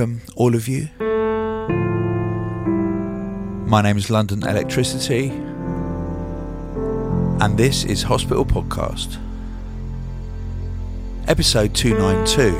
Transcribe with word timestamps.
welcome, 0.00 0.22
all 0.34 0.54
of 0.54 0.66
you. 0.66 0.88
My 3.66 3.82
name 3.82 3.98
is 3.98 4.08
London 4.08 4.42
Electricity, 4.42 5.28
and 7.38 7.58
this 7.58 7.84
is 7.84 8.02
Hospital 8.04 8.46
Podcast, 8.46 9.18
episode 11.28 11.74
292. 11.74 12.56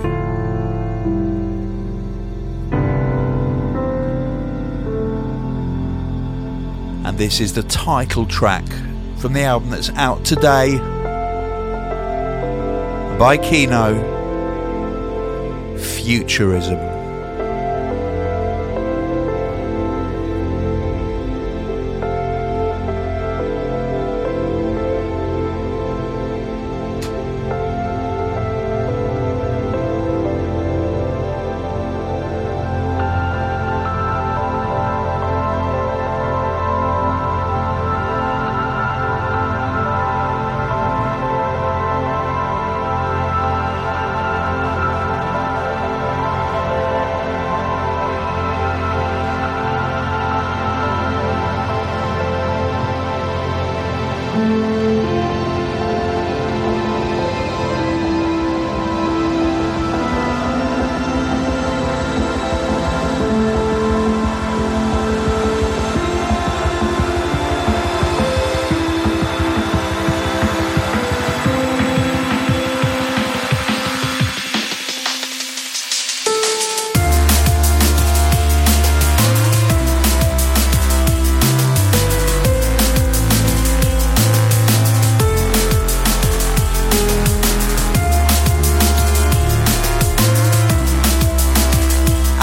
And 7.07 7.17
this 7.17 7.41
is 7.41 7.55
the 7.55 7.63
title 7.63 8.27
track 8.27 8.67
from 9.17 9.33
the 9.33 9.45
album 9.45 9.71
that's 9.71 9.89
out 9.91 10.27
today 10.27 10.77
by 13.19 13.39
Keeno 13.39 14.19
Futurism. 15.81 16.90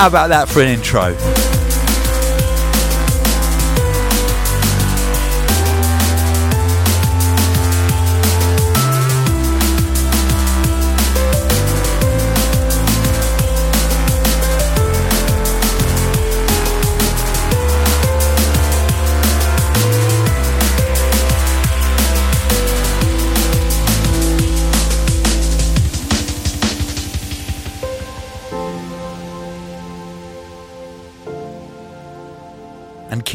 How 0.07 0.11
about 0.11 0.29
that 0.29 0.47
for 0.47 0.61
an 0.61 0.69
intro? 0.69 1.56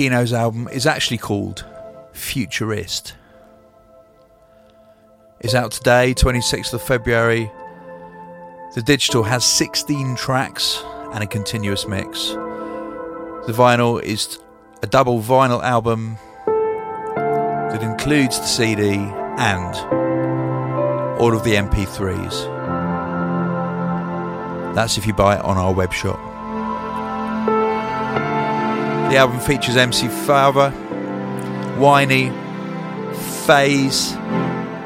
Keeno's 0.02 0.32
album 0.32 0.66
is 0.72 0.84
actually 0.84 1.18
called 1.18 1.64
Futurist. 2.12 3.14
It's 5.38 5.54
out 5.54 5.70
today, 5.70 6.12
26th 6.12 6.74
of 6.74 6.82
February. 6.82 7.48
The 8.74 8.82
digital 8.82 9.22
has 9.22 9.44
16 9.44 10.16
tracks 10.16 10.82
and 11.12 11.22
a 11.22 11.26
continuous 11.28 11.86
mix. 11.86 12.30
The 12.30 13.54
vinyl 13.54 14.02
is 14.02 14.40
a 14.82 14.88
double 14.88 15.20
vinyl 15.22 15.62
album 15.62 16.18
that 16.46 17.84
includes 17.84 18.40
the 18.40 18.46
CD 18.46 18.94
and 18.96 19.76
all 21.20 21.32
of 21.32 21.44
the 21.44 21.54
MP3s. 21.54 22.44
That's 24.74 24.98
if 24.98 25.06
you 25.06 25.14
buy 25.14 25.36
it 25.36 25.42
on 25.42 25.56
our 25.58 25.72
web 25.72 25.92
shop. 25.92 26.31
The 29.12 29.18
album 29.18 29.40
features 29.40 29.76
MC 29.76 30.08
Fava, 30.08 30.70
Whiney, 31.78 32.30
FaZe, 33.44 34.14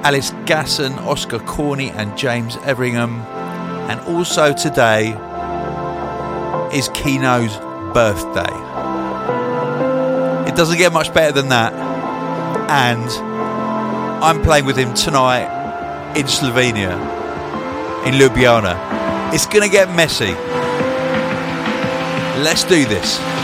Alice 0.02 0.32
Gasson, 0.46 0.98
Oscar 1.06 1.38
Corney, 1.38 1.90
and 1.90 2.18
James 2.18 2.56
Everingham. 2.64 3.20
And 3.88 4.00
also 4.00 4.52
today 4.52 5.10
is 6.76 6.88
Keeno's 6.88 7.56
birthday. 7.94 8.52
It 10.50 10.56
doesn't 10.56 10.78
get 10.78 10.92
much 10.92 11.14
better 11.14 11.30
than 11.30 11.50
that. 11.50 11.72
And 12.68 13.08
I'm 14.24 14.42
playing 14.42 14.64
with 14.64 14.76
him 14.76 14.92
tonight 14.94 15.46
in 16.16 16.26
Slovenia, 16.26 16.98
in 18.04 18.14
Ljubljana. 18.14 19.32
It's 19.32 19.46
going 19.46 19.62
to 19.62 19.70
get 19.70 19.88
messy. 19.94 20.34
Let's 22.42 22.64
do 22.64 22.84
this. 22.86 23.35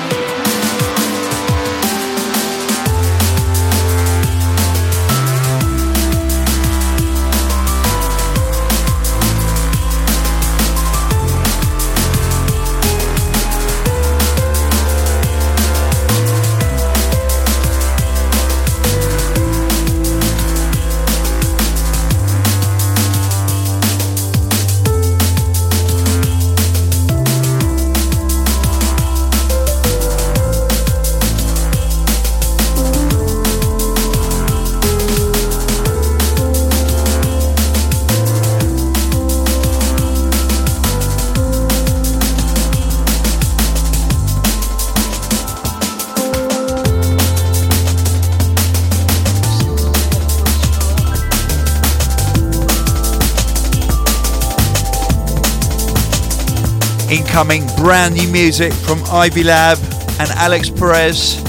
Incoming 57.13 57.67
brand 57.77 58.15
new 58.15 58.27
music 58.29 58.73
from 58.73 58.99
Ivy 59.13 59.45
Lab 59.45 59.77
and 60.19 60.31
Alex 60.31 60.71
Perez. 60.71 61.43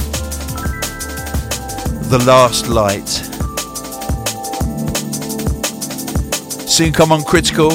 The 2.09 2.21
Last 2.27 2.67
Light. 2.67 3.07
Soon 6.67 6.91
come 6.91 7.13
on 7.13 7.23
Critical. 7.23 7.71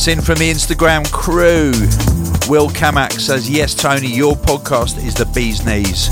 Shouts 0.00 0.08
in 0.08 0.20
from 0.22 0.36
the 0.36 0.50
Instagram 0.50 1.10
crew. 1.12 1.72
Will 2.50 2.68
Kamak 2.70 3.12
says, 3.12 3.50
Yes, 3.50 3.74
Tony, 3.74 4.08
your 4.08 4.34
podcast 4.34 4.96
is 5.04 5.14
the 5.14 5.26
bee's 5.26 5.64
knees. 5.64 6.08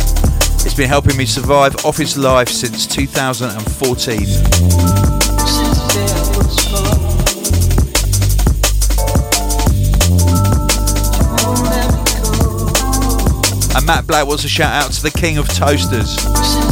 It's 0.64 0.74
been 0.74 0.88
helping 0.88 1.16
me 1.16 1.24
survive 1.24 1.74
office 1.84 2.16
life 2.16 2.48
since 2.48 2.86
2014. 2.86 4.18
And 13.76 13.86
Matt 13.86 14.06
Black 14.06 14.26
wants 14.26 14.44
a 14.44 14.48
shout 14.48 14.84
out 14.84 14.92
to 14.92 15.02
the 15.02 15.10
king 15.10 15.38
of 15.38 15.48
toasters. 15.48 16.67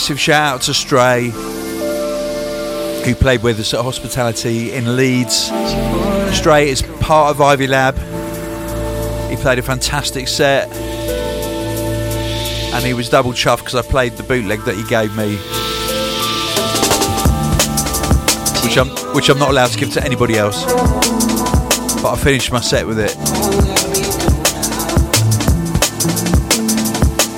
Massive 0.00 0.18
shout 0.18 0.54
out 0.54 0.62
to 0.62 0.72
Stray, 0.72 1.28
who 3.04 3.14
played 3.14 3.42
with 3.42 3.60
us 3.60 3.74
at 3.74 3.82
Hospitality 3.82 4.72
in 4.72 4.96
Leeds. 4.96 5.52
Stray 6.34 6.70
is 6.70 6.80
part 7.00 7.30
of 7.30 7.42
Ivy 7.42 7.66
Lab. 7.66 7.98
He 9.28 9.36
played 9.36 9.58
a 9.58 9.62
fantastic 9.62 10.26
set, 10.26 10.72
and 12.72 12.82
he 12.82 12.94
was 12.94 13.10
double 13.10 13.32
chuffed 13.32 13.58
because 13.58 13.74
I 13.74 13.82
played 13.82 14.14
the 14.14 14.22
bootleg 14.22 14.60
that 14.60 14.74
he 14.74 14.84
gave 14.84 15.14
me, 15.14 15.36
which 18.64 18.78
I'm 18.78 18.88
which 19.14 19.28
I'm 19.28 19.38
not 19.38 19.50
allowed 19.50 19.72
to 19.72 19.78
give 19.78 19.92
to 19.92 20.02
anybody 20.02 20.38
else. 20.38 20.64
But 22.02 22.14
I 22.14 22.16
finished 22.16 22.50
my 22.50 22.60
set 22.60 22.86
with 22.86 22.98
it. 22.98 23.89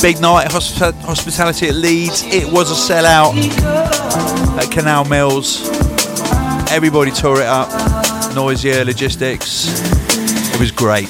Big 0.03 0.21
night 0.21 0.49
hosp- 0.49 1.01
hospitality 1.03 1.69
at 1.69 1.77
Leeds. 1.77 2.25
It 2.25 2.53
was 2.53 2.73
a 2.73 2.93
sellout 2.93 3.37
at 4.59 4.69
Canal 4.73 5.05
Mills. 5.05 5.69
Everybody 6.73 7.13
tore 7.13 7.41
it 7.41 7.47
up. 7.47 7.69
Noisia 8.35 8.85
logistics. 8.85 9.69
It 10.53 10.59
was 10.59 10.73
great. 10.73 11.09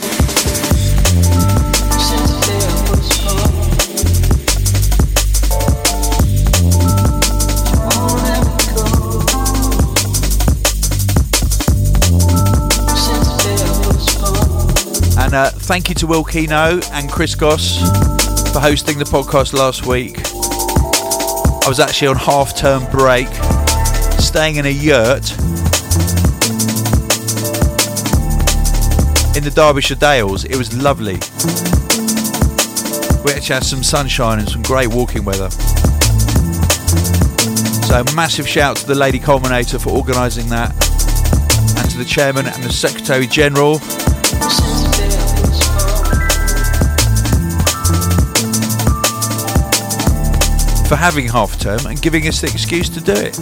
And 15.18 15.34
uh, 15.34 15.50
thank 15.50 15.88
you 15.88 15.94
to 15.94 16.06
Will 16.06 16.24
Keeno 16.24 16.86
and 16.92 17.10
Chris 17.10 17.34
Goss 17.34 18.12
for 18.52 18.60
hosting 18.60 18.98
the 18.98 19.04
podcast 19.04 19.54
last 19.54 19.86
week. 19.86 20.18
I 21.64 21.68
was 21.68 21.80
actually 21.80 22.08
on 22.08 22.16
half 22.16 22.54
term 22.54 22.84
break, 22.90 23.28
staying 24.20 24.56
in 24.56 24.66
a 24.66 24.68
yurt 24.68 25.30
in 29.36 29.42
the 29.42 29.52
Derbyshire 29.54 29.96
Dales. 29.96 30.44
It 30.44 30.56
was 30.56 30.76
lovely. 30.76 31.14
We 33.24 33.32
actually 33.32 33.54
had 33.54 33.64
some 33.64 33.82
sunshine 33.82 34.38
and 34.40 34.48
some 34.48 34.62
great 34.62 34.88
walking 34.88 35.24
weather. 35.24 35.50
So, 37.88 38.04
massive 38.14 38.46
shout 38.46 38.76
to 38.78 38.86
the 38.86 38.94
Lady 38.94 39.18
Culminator 39.18 39.80
for 39.80 39.90
organising 39.90 40.48
that, 40.50 40.72
and 41.78 41.90
to 41.90 41.96
the 41.96 42.04
Chairman 42.04 42.46
and 42.46 42.62
the 42.62 42.72
Secretary 42.72 43.26
General 43.26 43.78
for 50.92 50.96
having 50.96 51.26
half 51.26 51.58
term 51.58 51.80
and 51.86 52.02
giving 52.02 52.28
us 52.28 52.42
the 52.42 52.48
excuse 52.48 52.90
to 52.90 53.00
do 53.00 53.12
it. 53.12 53.34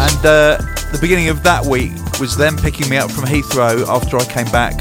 And 0.00 0.26
uh, 0.26 0.58
the 0.90 0.98
beginning 1.00 1.28
of 1.28 1.44
that 1.44 1.64
week 1.64 1.92
was 2.18 2.36
them 2.36 2.56
picking 2.56 2.88
me 2.88 2.96
up 2.96 3.08
from 3.08 3.22
Heathrow 3.22 3.86
after 3.86 4.16
I 4.16 4.24
came 4.24 4.50
back 4.50 4.80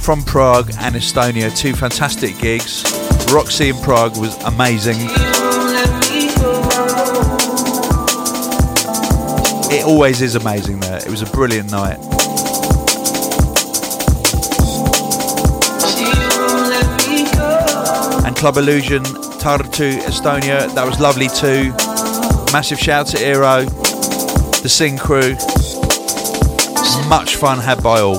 from 0.00 0.24
Prague 0.24 0.72
and 0.80 0.96
Estonia. 0.96 1.56
Two 1.56 1.74
fantastic 1.74 2.36
gigs. 2.38 2.82
Roxy 3.32 3.68
in 3.68 3.76
Prague 3.76 4.16
was 4.16 4.34
amazing. 4.42 4.96
It 9.70 9.84
always 9.86 10.22
is 10.22 10.34
amazing 10.34 10.80
there. 10.80 10.96
It 10.96 11.08
was 11.08 11.22
a 11.22 11.26
brilliant 11.26 11.70
night. 11.70 12.11
Club 18.42 18.56
Illusion, 18.56 19.04
Tartu, 19.04 20.00
Estonia. 20.00 20.74
That 20.74 20.84
was 20.84 20.98
lovely 20.98 21.28
too. 21.28 21.70
Massive 22.52 22.76
shout 22.76 23.06
to 23.06 23.16
Eero, 23.18 23.64
the 24.62 24.68
Sing 24.68 24.98
crew. 24.98 25.34
Much 27.08 27.36
fun 27.36 27.60
had 27.60 27.80
by 27.84 28.00
all. 28.00 28.16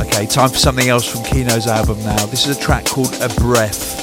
Okay, 0.00 0.24
time 0.24 0.48
for 0.48 0.56
something 0.56 0.88
else 0.88 1.06
from 1.06 1.20
Keeno's 1.24 1.66
album 1.66 2.02
now. 2.04 2.24
This 2.24 2.46
is 2.46 2.56
a 2.56 2.60
track 2.60 2.86
called 2.86 3.12
A 3.20 3.28
Breath. 3.34 3.93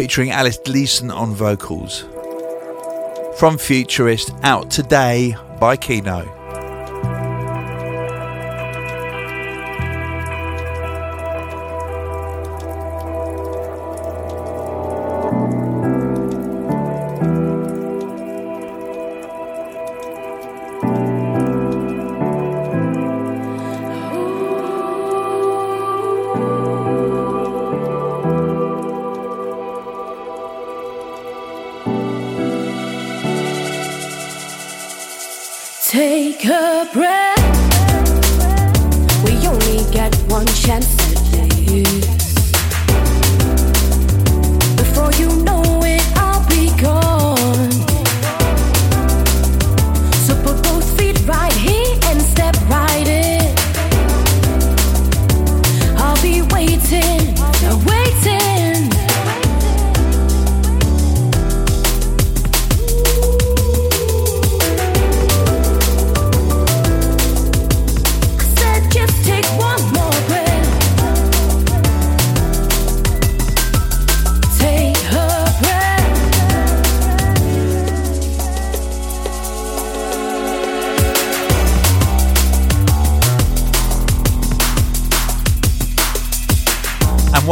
Featuring 0.00 0.30
Alice 0.30 0.58
Gasson 0.58 1.14
on 1.14 1.34
vocals. 1.34 2.06
From 3.38 3.58
Futurist, 3.58 4.30
out 4.42 4.70
today 4.70 5.36
by 5.60 5.76
Keeno. 5.76 6.39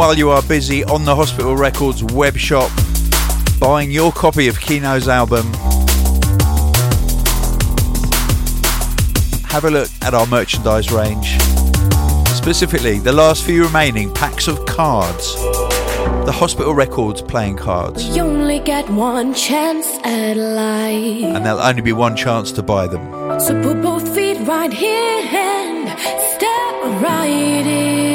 While 0.09 0.17
you 0.17 0.31
are 0.31 0.41
busy 0.41 0.83
on 0.85 1.05
the 1.05 1.15
Hospital 1.15 1.55
Records 1.55 2.03
web 2.03 2.35
shop 2.35 2.71
buying 3.59 3.91
your 3.91 4.11
copy 4.11 4.47
of 4.47 4.59
Keeno's 4.59 5.07
album, 5.07 5.45
have 9.49 9.65
a 9.65 9.69
look 9.69 9.87
at 10.01 10.15
our 10.15 10.25
merchandise 10.25 10.91
range. 10.91 11.39
Specifically, 12.35 12.97
the 12.97 13.11
last 13.11 13.43
few 13.43 13.65
remaining 13.65 14.11
packs 14.11 14.47
of 14.47 14.65
cards. 14.65 15.35
The 16.25 16.33
Hospital 16.33 16.73
Records 16.73 17.21
playing 17.21 17.57
cards. 17.57 18.03
You 18.17 18.23
only 18.23 18.57
get 18.57 18.89
one 18.89 19.35
chance 19.35 19.99
at 20.03 20.33
life. 20.33 21.35
And 21.35 21.45
there'll 21.45 21.59
only 21.59 21.83
be 21.83 21.93
one 21.93 22.15
chance 22.15 22.51
to 22.53 22.63
buy 22.63 22.87
them. 22.87 23.39
So 23.39 23.61
put 23.61 23.79
both 23.83 24.15
feet 24.15 24.39
right 24.39 24.73
here 24.73 25.21
and 25.31 25.87
step 26.33 27.03
right 27.03 27.67
in. 27.67 28.08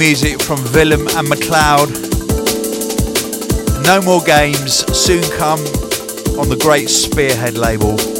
Music 0.00 0.40
from 0.40 0.58
Willem 0.72 1.02
and 1.08 1.28
McLeod. 1.28 1.90
No 3.84 4.00
more 4.00 4.22
games 4.22 4.76
soon 4.96 5.22
come 5.36 5.60
on 6.40 6.48
the 6.48 6.56
great 6.58 6.88
Spearhead 6.88 7.58
label. 7.58 8.19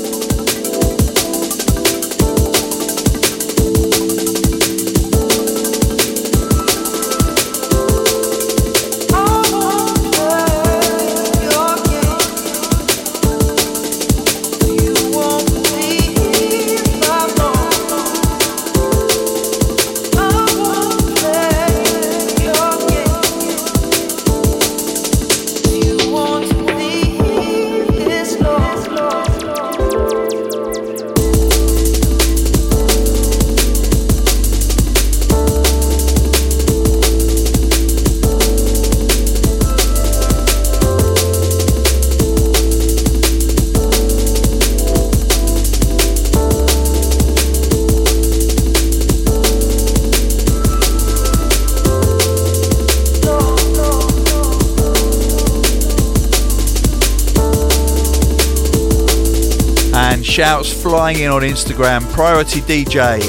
Flying 60.91 61.21
in 61.21 61.31
on 61.31 61.43
Instagram. 61.43 62.03
Priority 62.13 62.61
DJ 62.63 63.21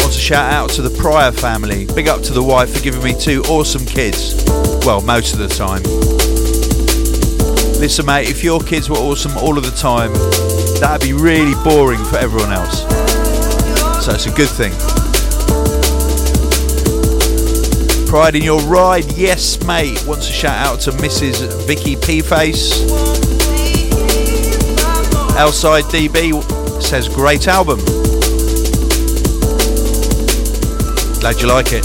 wants 0.00 0.16
to 0.16 0.20
shout 0.20 0.52
out 0.52 0.68
to 0.68 0.82
the 0.82 0.90
Pryor 1.00 1.32
family. 1.32 1.86
Big 1.94 2.08
up 2.08 2.20
to 2.20 2.34
the 2.34 2.42
wife 2.42 2.74
for 2.76 2.82
giving 2.82 3.02
me 3.02 3.18
two 3.18 3.40
awesome 3.44 3.86
kids. 3.86 4.44
Well, 4.84 5.00
most 5.00 5.32
of 5.32 5.38
the 5.38 5.48
time. 5.48 5.82
Listen, 7.80 8.04
mate, 8.04 8.28
if 8.28 8.44
your 8.44 8.60
kids 8.60 8.90
were 8.90 8.98
awesome 8.98 9.34
all 9.38 9.56
of 9.56 9.64
the 9.64 9.70
time, 9.70 10.12
that'd 10.78 11.00
be 11.00 11.14
really 11.14 11.54
boring 11.64 12.04
for 12.04 12.18
everyone 12.18 12.52
else. 12.52 12.82
So 14.04 14.12
it's 14.12 14.26
a 14.26 14.32
good 14.32 14.50
thing. 14.50 14.72
Pride 18.06 18.36
in 18.36 18.42
your 18.42 18.60
ride, 18.64 19.10
yes, 19.12 19.64
mate. 19.64 20.04
Wants 20.06 20.26
to 20.26 20.32
shout 20.34 20.66
out 20.66 20.80
to 20.80 20.90
Mrs. 20.90 21.66
Vicky 21.66 21.96
P 21.96 22.20
Face. 22.20 22.82
Outside 25.38 25.84
DB 25.84 26.59
says 26.82 27.08
great 27.08 27.48
album. 27.48 27.78
Glad 31.20 31.40
you 31.40 31.48
like 31.48 31.72
it. 31.72 31.84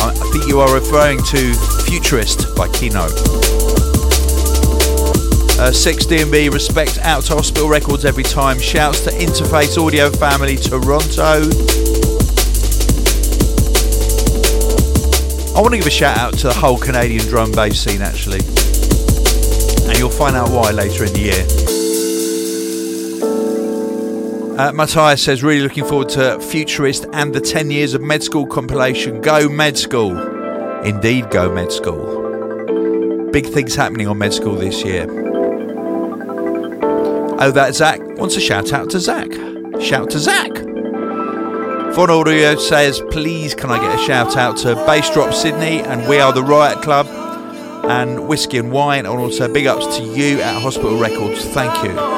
I 0.00 0.12
think 0.32 0.46
you 0.48 0.60
are 0.60 0.74
referring 0.74 1.18
to 1.24 1.54
Futurist 1.84 2.54
by 2.56 2.68
Keeno. 2.68 3.06
Uh, 5.58 5.70
6DB 5.70 6.52
respect 6.52 6.98
out 6.98 7.22
to 7.24 7.34
Hospital 7.34 7.68
Records 7.68 8.04
every 8.04 8.24
time. 8.24 8.58
Shouts 8.58 9.00
to 9.04 9.10
Interface 9.10 9.78
Audio 9.82 10.10
Family 10.10 10.56
Toronto. 10.56 11.48
I 15.56 15.60
want 15.60 15.72
to 15.72 15.78
give 15.78 15.86
a 15.86 15.90
shout 15.90 16.18
out 16.18 16.34
to 16.38 16.48
the 16.48 16.54
whole 16.54 16.76
Canadian 16.76 17.24
drum 17.28 17.52
bass 17.52 17.80
scene 17.80 18.02
actually. 18.02 18.40
And 19.88 19.98
you'll 19.98 20.10
find 20.10 20.36
out 20.36 20.50
why 20.50 20.72
later 20.72 21.04
in 21.04 21.12
the 21.14 21.20
year. 21.20 21.85
Uh, 24.56 24.72
Matthias 24.72 25.22
says, 25.22 25.42
really 25.42 25.60
looking 25.60 25.84
forward 25.84 26.08
to 26.08 26.40
Futurist 26.40 27.04
and 27.12 27.34
the 27.34 27.42
10 27.42 27.70
years 27.70 27.92
of 27.92 28.00
med 28.00 28.22
school 28.22 28.46
compilation. 28.46 29.20
Go 29.20 29.50
med 29.50 29.76
school. 29.76 30.16
Indeed, 30.82 31.30
go 31.30 31.52
med 31.52 31.70
school. 31.70 33.30
Big 33.32 33.44
things 33.44 33.74
happening 33.74 34.08
on 34.08 34.16
med 34.16 34.32
school 34.32 34.54
this 34.54 34.82
year. 34.82 35.06
Oh, 37.38 37.50
that 37.50 37.74
Zach 37.74 38.00
wants 38.16 38.34
a 38.36 38.40
shout 38.40 38.72
out 38.72 38.88
to 38.90 38.98
Zach. 38.98 39.30
Shout 39.78 40.08
to 40.12 40.18
Zach. 40.18 40.50
Von 41.94 42.08
Audio 42.08 42.56
says, 42.56 43.02
please 43.10 43.54
can 43.54 43.70
I 43.70 43.78
get 43.78 43.94
a 43.94 44.02
shout 44.06 44.38
out 44.38 44.56
to 44.58 44.74
Bass 44.86 45.10
Drop 45.10 45.34
Sydney 45.34 45.80
and 45.80 46.08
We 46.08 46.18
Are 46.18 46.32
the 46.32 46.42
Riot 46.42 46.80
Club 46.80 47.06
and 47.84 48.26
Whiskey 48.26 48.56
and 48.56 48.72
Wine 48.72 49.04
and 49.04 49.18
also 49.18 49.52
big 49.52 49.66
ups 49.66 49.98
to 49.98 50.02
you 50.02 50.40
at 50.40 50.62
Hospital 50.62 50.98
Records. 50.98 51.44
Thank 51.44 51.84
you. 51.84 52.15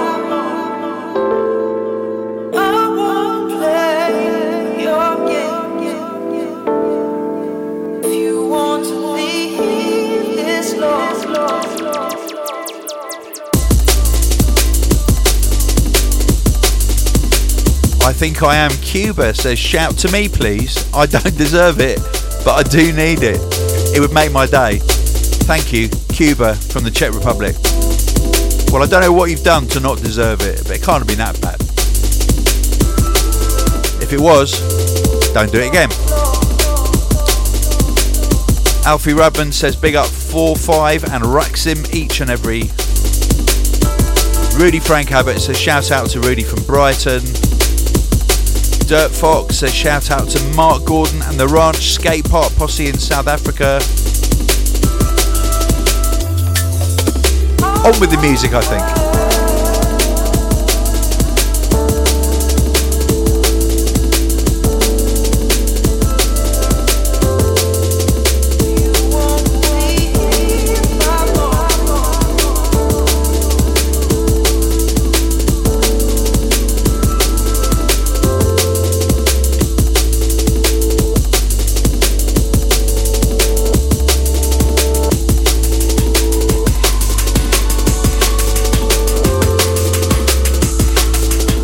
Think 18.19 18.43
I 18.43 18.57
am 18.57 18.73
Cuba 18.83 19.33
says 19.33 19.61
shout 19.61 19.97
to 19.99 20.11
me 20.11 20.29
please. 20.29 20.93
I 20.93 21.07
don't 21.07 21.23
deserve 21.39 21.79
it, 21.79 22.01
but 22.45 22.55
I 22.55 22.65
do 22.65 22.93
need 22.93 23.23
it. 23.23 23.39
It 23.95 24.01
would 24.01 24.13
make 24.13 24.33
my 24.33 24.45
day. 24.45 24.81
Thank 25.47 25.73
you, 25.73 25.89
Cuba 26.09 26.57
from 26.57 26.83
the 26.83 26.91
Czech 26.91 27.15
Republic. 27.15 27.55
Well, 28.73 28.83
I 28.83 28.87
don't 28.87 29.03
know 29.03 29.13
what 29.13 29.31
you've 29.31 29.45
done 29.45 29.69
to 29.69 29.79
not 29.79 29.99
deserve 29.99 30.41
it, 30.41 30.65
but 30.65 30.73
it 30.73 30.83
can't 30.83 30.99
have 30.99 31.07
been 31.07 31.19
that 31.19 31.41
bad. 31.41 31.61
If 34.03 34.13
it 34.13 34.21
was, 34.21 34.51
don't 35.33 35.53
do 35.53 35.61
it 35.61 35.69
again. 35.69 35.91
Alfie 38.85 39.15
Rubman 39.15 39.53
says 39.53 39.77
big 39.77 39.95
up 39.95 40.09
4 40.09 40.57
5 40.57 41.05
and 41.05 41.23
Raxim 41.23 41.95
each 41.95 42.21
and 42.21 42.31
every. 42.31 42.63
Rudy 44.61 44.81
Frank 44.81 45.13
Abbott 45.13 45.41
says 45.41 45.57
shout 45.57 45.93
out 45.93 46.11
to 46.11 46.21
Rudy 46.21 46.43
from 46.43 46.65
Brighton. 46.65 47.23
Dirt 48.88 49.11
Fox 49.11 49.62
A 49.62 49.68
shout 49.68 50.11
out 50.11 50.30
to 50.30 50.42
Mark 50.57 50.87
Gordon 50.87 51.21
and 51.21 51.38
the 51.38 51.47
Ranch 51.47 51.92
Skate 51.92 52.25
Park 52.25 52.54
Posse 52.54 52.88
in 52.88 52.99
South 52.99 53.26
Africa. 53.26 53.75
On 57.87 58.00
with 58.00 58.11
the 58.11 58.18
music, 58.23 58.54
I 58.54 58.62
think. 58.62 59.08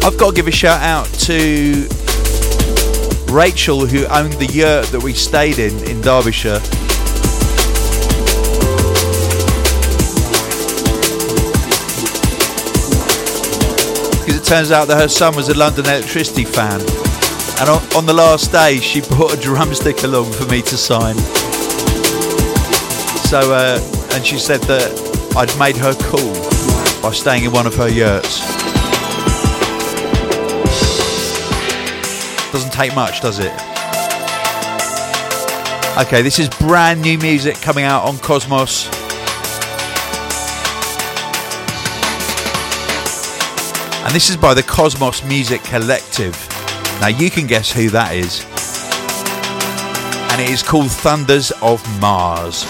I've 0.04 0.18
got 0.18 0.28
to 0.28 0.36
give 0.36 0.46
a 0.48 0.50
shout 0.50 0.82
out 0.82 1.06
to 1.20 1.88
Rachel, 3.32 3.86
who 3.86 4.04
owned 4.08 4.34
the 4.34 4.50
yurt 4.52 4.84
that 4.88 5.00
we 5.02 5.14
stayed 5.14 5.58
in 5.58 5.72
in 5.88 6.02
Derbyshire. 6.02 6.60
Because 14.20 14.36
it 14.36 14.44
turns 14.44 14.70
out 14.70 14.88
that 14.88 14.98
her 15.00 15.08
son 15.08 15.34
was 15.36 15.48
a 15.48 15.56
London 15.56 15.86
Electricity 15.86 16.44
fan. 16.44 16.82
And 17.60 17.70
on, 17.96 18.04
the 18.04 18.12
last 18.12 18.52
day, 18.52 18.80
she 18.80 19.00
brought 19.08 19.32
a 19.32 19.40
drumstick 19.40 20.02
along 20.02 20.30
for 20.32 20.44
me 20.50 20.60
to 20.60 20.76
sign. 20.76 21.16
So, 23.24 23.54
uh, 23.54 23.80
and 24.12 24.26
she 24.26 24.38
said 24.38 24.60
that 24.64 25.34
I'd 25.34 25.58
made 25.58 25.78
her 25.78 25.94
cool 25.94 26.34
by 27.00 27.14
staying 27.14 27.44
in 27.44 27.52
one 27.52 27.66
of 27.66 27.74
her 27.76 27.88
yurts. 27.88 28.53
Doesn't 32.54 32.72
take 32.72 32.94
much, 32.94 33.20
does 33.20 33.40
it? 33.40 33.50
Okay, 36.06 36.22
this 36.22 36.38
is 36.38 36.48
brand 36.48 37.02
new 37.02 37.18
music 37.18 37.56
coming 37.56 37.82
out 37.84 38.04
on 38.04 38.16
Cosmos. 38.18 38.86
And 44.04 44.14
this 44.14 44.30
is 44.30 44.36
by 44.36 44.54
the 44.54 44.62
Cosmos 44.62 45.24
Music 45.24 45.64
Collective. 45.64 46.36
Now 47.00 47.08
you 47.08 47.28
can 47.28 47.48
guess 47.48 47.72
who 47.72 47.90
that 47.90 48.14
is. 48.14 48.44
And 50.30 50.40
it 50.40 50.48
is 50.48 50.62
called 50.62 50.92
Thunders 50.92 51.50
of 51.60 51.82
Mars. 52.00 52.64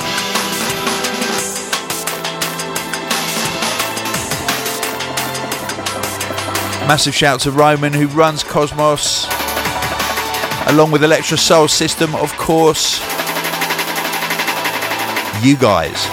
Massive 6.89 7.15
shout 7.15 7.41
to 7.41 7.51
Roman 7.51 7.93
who 7.93 8.07
runs 8.07 8.43
Cosmos 8.43 9.34
along 10.67 10.91
with 10.91 11.03
Electrosoul 11.03 11.69
System, 11.69 12.15
of 12.15 12.33
course. 12.37 13.01
You 15.43 15.57
guys. 15.57 16.07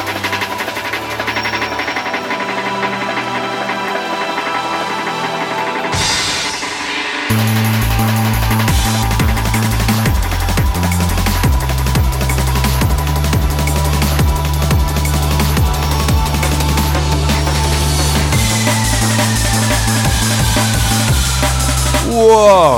Whoa! 22.13 22.70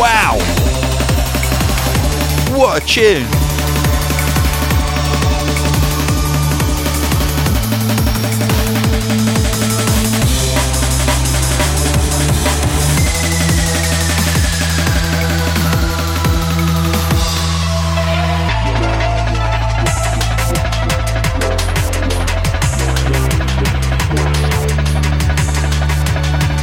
Wow! 0.00 0.38
What 2.56 2.82
a 2.82 2.86
tune! 2.86 3.39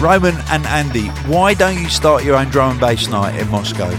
Roman 0.08 0.36
and 0.52 0.66
Andy, 0.68 1.08
why 1.28 1.54
don't 1.54 1.78
you 1.78 1.90
start 1.90 2.24
your 2.24 2.38
own 2.38 2.48
drum 2.48 2.72
and 2.72 2.80
bass 2.80 3.10
night 3.10 3.38
in 3.38 3.46
Moscow? 3.50 3.90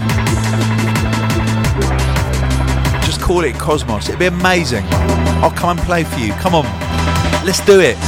Just 3.04 3.20
call 3.20 3.44
it 3.44 3.54
Cosmos. 3.58 4.08
It'd 4.08 4.18
be 4.18 4.24
amazing. 4.24 4.86
I'll 5.42 5.50
come 5.50 5.76
and 5.76 5.86
play 5.86 6.04
for 6.04 6.18
you. 6.18 6.32
Come 6.32 6.54
on. 6.54 6.64
Let's 7.44 7.60
do 7.66 7.80
it. 7.80 7.98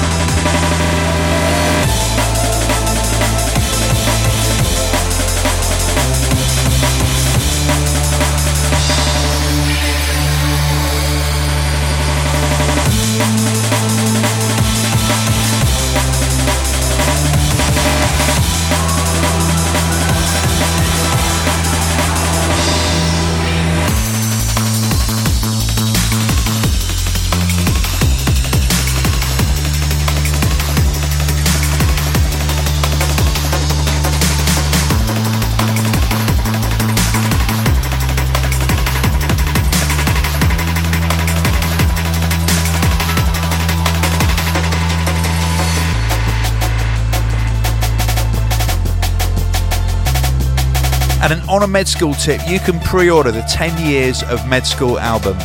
On 51.51 51.65
a 51.65 51.67
med 51.67 51.89
school 51.89 52.15
tip, 52.15 52.41
you 52.47 52.61
can 52.61 52.79
pre-order 52.79 53.33
the 53.33 53.43
10 53.43 53.85
years 53.85 54.23
of 54.23 54.47
med 54.49 54.65
school 54.65 55.01
album. 55.01 55.37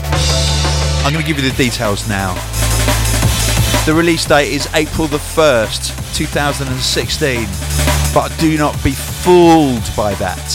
I'm 1.03 1.11
going 1.11 1.25
to 1.25 1.27
give 1.27 1.43
you 1.43 1.49
the 1.49 1.57
details 1.57 2.07
now. 2.07 2.35
The 3.87 3.93
release 3.95 4.23
date 4.25 4.53
is 4.53 4.67
April 4.75 5.07
the 5.07 5.17
1st, 5.17 6.15
2016. 6.15 7.47
But 8.13 8.31
do 8.39 8.55
not 8.55 8.81
be 8.83 8.91
fooled 8.91 9.83
by 9.97 10.13
that. 10.15 10.45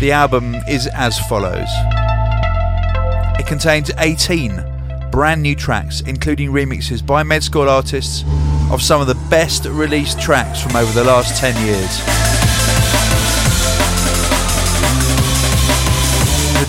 The 0.00 0.12
album 0.12 0.54
is 0.66 0.86
as 0.86 1.18
follows. 1.28 1.68
It 3.38 3.46
contains 3.46 3.90
18 3.98 4.64
brand 5.10 5.42
new 5.42 5.54
tracks, 5.54 6.00
including 6.00 6.52
remixes 6.52 7.04
by 7.04 7.22
med 7.22 7.42
school 7.42 7.68
artists 7.68 8.24
of 8.72 8.80
some 8.80 9.02
of 9.02 9.08
the 9.08 9.28
best 9.28 9.66
released 9.66 10.20
tracks 10.20 10.62
from 10.62 10.74
over 10.74 10.92
the 10.92 11.04
last 11.04 11.38
10 11.38 11.66
years. 11.66 12.19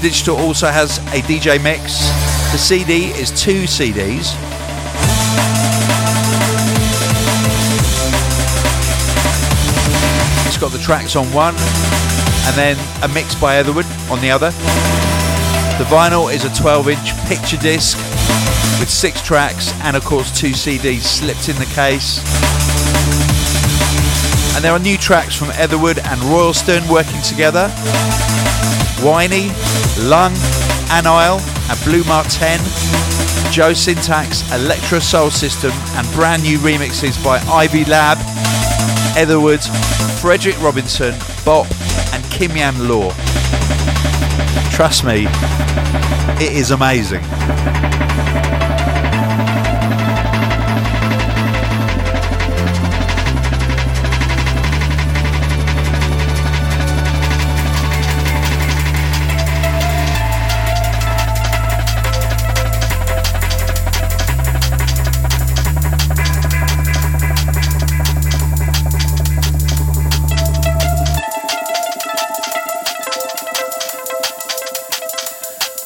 Digital 0.02 0.36
also 0.38 0.68
has 0.68 0.98
a 1.10 1.22
DJ 1.22 1.62
mix. 1.64 2.10
The 2.52 2.58
CD 2.58 3.12
is 3.12 3.30
two 3.30 3.64
CDs. 3.64 4.36
It's 10.48 10.58
got 10.58 10.72
the 10.72 10.80
tracks 10.80 11.16
on 11.16 11.32
one 11.32 11.54
and 12.48 12.56
then 12.56 12.78
a 13.04 13.08
mix 13.14 13.36
by 13.36 13.60
Etherwood 13.60 13.86
on 14.10 14.20
the 14.22 14.32
other. 14.32 14.50
The 15.78 15.86
vinyl 15.86 16.34
is 16.34 16.46
a 16.46 16.54
12 16.54 16.90
inch 16.90 17.16
picture 17.28 17.58
disc 17.58 17.98
with 18.80 18.90
six 18.90 19.22
tracks 19.22 19.72
and, 19.82 19.96
of 19.96 20.04
course, 20.04 20.32
two 20.32 20.52
CDs 20.52 21.02
slipped 21.04 21.48
in 21.48 21.56
the 21.58 21.72
case. 21.74 22.20
And 24.56 24.64
there 24.64 24.74
are 24.74 24.80
new 24.80 24.98
tracks 24.98 25.36
from 25.36 25.50
Etherwood 25.52 26.00
and 26.00 26.22
Royalston 26.22 26.88
working 26.90 27.22
together. 27.22 27.70
Whiney, 29.02 29.50
Lung, 30.08 30.34
Anile, 30.92 31.40
and 31.70 31.84
Blu 31.84 32.04
Mar 32.04 32.24
Ten, 32.26 32.60
Joe 33.52 33.74
Syntax, 33.74 34.44
Electrosoul 34.52 35.32
System, 35.32 35.72
and 35.96 36.08
brand 36.14 36.44
new 36.44 36.58
remixes 36.60 37.22
by 37.24 37.40
Ivy 37.52 37.86
Lab, 37.86 38.18
Etherwood, 39.18 39.62
Frederic 40.22 40.60
Robinson, 40.62 41.14
Bop, 41.44 41.66
and 42.14 42.24
Kimyan 42.26 42.88
Law. 42.88 43.12
Trust 44.72 45.04
me, 45.04 45.28
it 46.44 46.54
is 46.54 46.72
amazing. 46.72 47.24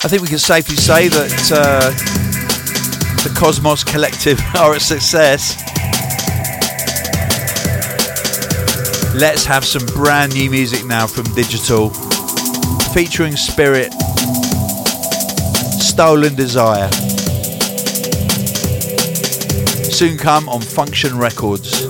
I 0.06 0.08
think 0.08 0.22
we 0.22 0.28
can 0.28 0.38
safely 0.38 0.76
say 0.76 1.08
that 1.08 1.52
uh, 1.52 1.90
the 3.24 3.36
Cosmos 3.36 3.84
Collective 3.84 4.40
are 4.56 4.76
a 4.76 4.80
success. 4.80 5.58
Let's 9.16 9.46
have 9.46 9.66
some 9.66 9.84
brand 9.88 10.36
new 10.36 10.52
music 10.52 10.86
now 10.86 11.08
from 11.08 11.24
Digital, 11.34 11.90
featuring 12.94 13.36
Spirit, 13.36 13.94
Stolen 15.82 16.36
Desire. 16.36 16.92
Soon 19.92 20.20
come 20.20 20.48
on 20.50 20.62
Function 20.62 21.18
Records. 21.18 21.85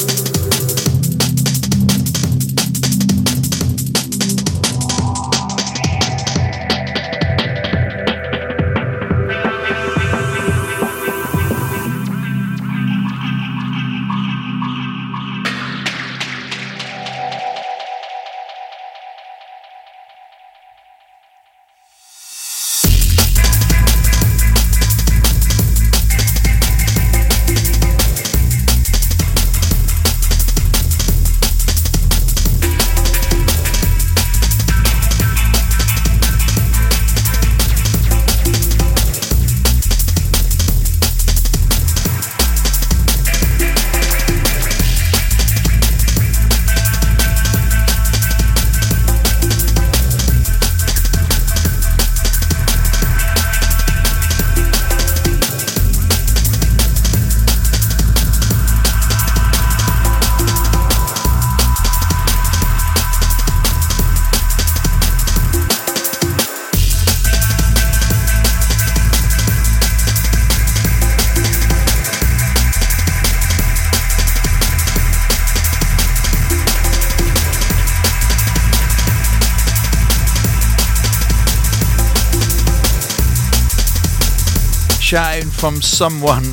Shouting 85.15 85.49
from 85.49 85.82
someone 85.82 86.43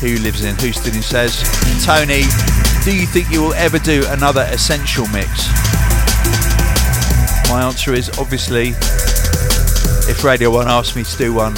who 0.00 0.16
lives 0.18 0.42
in 0.42 0.56
Houston 0.56 0.92
who 0.92 1.00
says, 1.00 1.44
Tony, 1.84 2.22
do 2.82 2.92
you 2.92 3.06
think 3.06 3.30
you 3.30 3.40
will 3.40 3.54
ever 3.54 3.78
do 3.78 4.02
another 4.08 4.44
Essential 4.50 5.06
mix? 5.12 5.46
My 7.48 7.62
answer 7.62 7.94
is 7.94 8.10
obviously, 8.18 8.70
if 10.10 10.24
Radio 10.24 10.50
1 10.50 10.66
asked 10.66 10.96
me 10.96 11.04
to 11.04 11.16
do 11.18 11.32
one, 11.32 11.54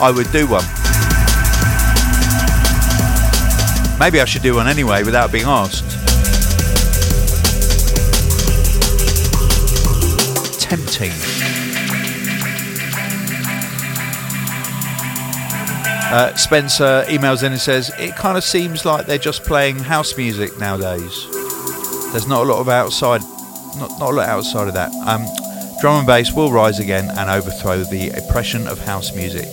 I 0.00 0.10
would 0.10 0.32
do 0.32 0.46
one. 0.48 0.64
Maybe 4.00 4.22
I 4.22 4.24
should 4.24 4.40
do 4.40 4.54
one 4.54 4.68
anyway 4.68 5.02
without 5.02 5.30
being 5.30 5.44
asked. 5.44 5.84
Tempting. 10.58 11.35
Uh, 16.16 16.34
Spencer 16.34 17.04
emails 17.08 17.42
in 17.42 17.52
and 17.52 17.60
says, 17.60 17.92
It 17.98 18.16
kind 18.16 18.38
of 18.38 18.42
seems 18.42 18.86
like 18.86 19.04
they're 19.04 19.18
just 19.18 19.44
playing 19.44 19.80
house 19.80 20.16
music 20.16 20.58
nowadays. 20.58 21.26
There's 22.10 22.26
not 22.26 22.46
a 22.46 22.48
lot 22.48 22.58
of 22.58 22.70
outside, 22.70 23.20
not, 23.76 23.90
not 24.00 24.12
a 24.12 24.16
lot 24.16 24.26
outside 24.26 24.66
of 24.66 24.72
that. 24.72 24.90
Um, 25.06 25.26
drum 25.78 25.98
and 25.98 26.06
bass 26.06 26.32
will 26.32 26.50
rise 26.50 26.78
again 26.78 27.10
and 27.10 27.28
overthrow 27.28 27.82
the 27.82 28.08
oppression 28.16 28.66
of 28.66 28.78
house 28.78 29.14
music. 29.14 29.46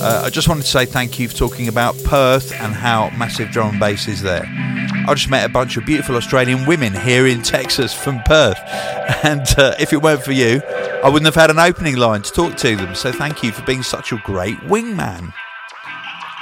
Uh, 0.00 0.22
I 0.24 0.30
just 0.30 0.48
wanted 0.48 0.62
to 0.62 0.68
say 0.68 0.86
thank 0.86 1.18
you 1.18 1.28
for 1.28 1.36
talking 1.36 1.68
about 1.68 2.02
Perth 2.02 2.50
and 2.62 2.72
how 2.72 3.10
massive 3.10 3.50
drum 3.50 3.72
and 3.72 3.78
bass 3.78 4.08
is 4.08 4.22
there. 4.22 4.44
I 4.46 5.12
just 5.12 5.28
met 5.28 5.44
a 5.44 5.52
bunch 5.52 5.76
of 5.76 5.84
beautiful 5.84 6.16
Australian 6.16 6.64
women 6.64 6.94
here 6.94 7.26
in 7.26 7.42
Texas 7.42 7.92
from 7.92 8.22
Perth, 8.22 8.58
and 9.22 9.46
uh, 9.58 9.74
if 9.78 9.92
it 9.92 10.00
weren't 10.00 10.22
for 10.22 10.32
you, 10.32 10.62
I 11.04 11.10
wouldn't 11.10 11.26
have 11.26 11.34
had 11.34 11.50
an 11.50 11.58
opening 11.58 11.96
line 11.96 12.22
to 12.22 12.32
talk 12.32 12.56
to 12.56 12.74
them. 12.74 12.94
So 12.94 13.12
thank 13.12 13.42
you 13.42 13.52
for 13.52 13.60
being 13.66 13.82
such 13.82 14.12
a 14.12 14.16
great 14.24 14.56
wingman 14.60 15.34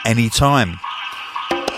anytime. 0.06 0.78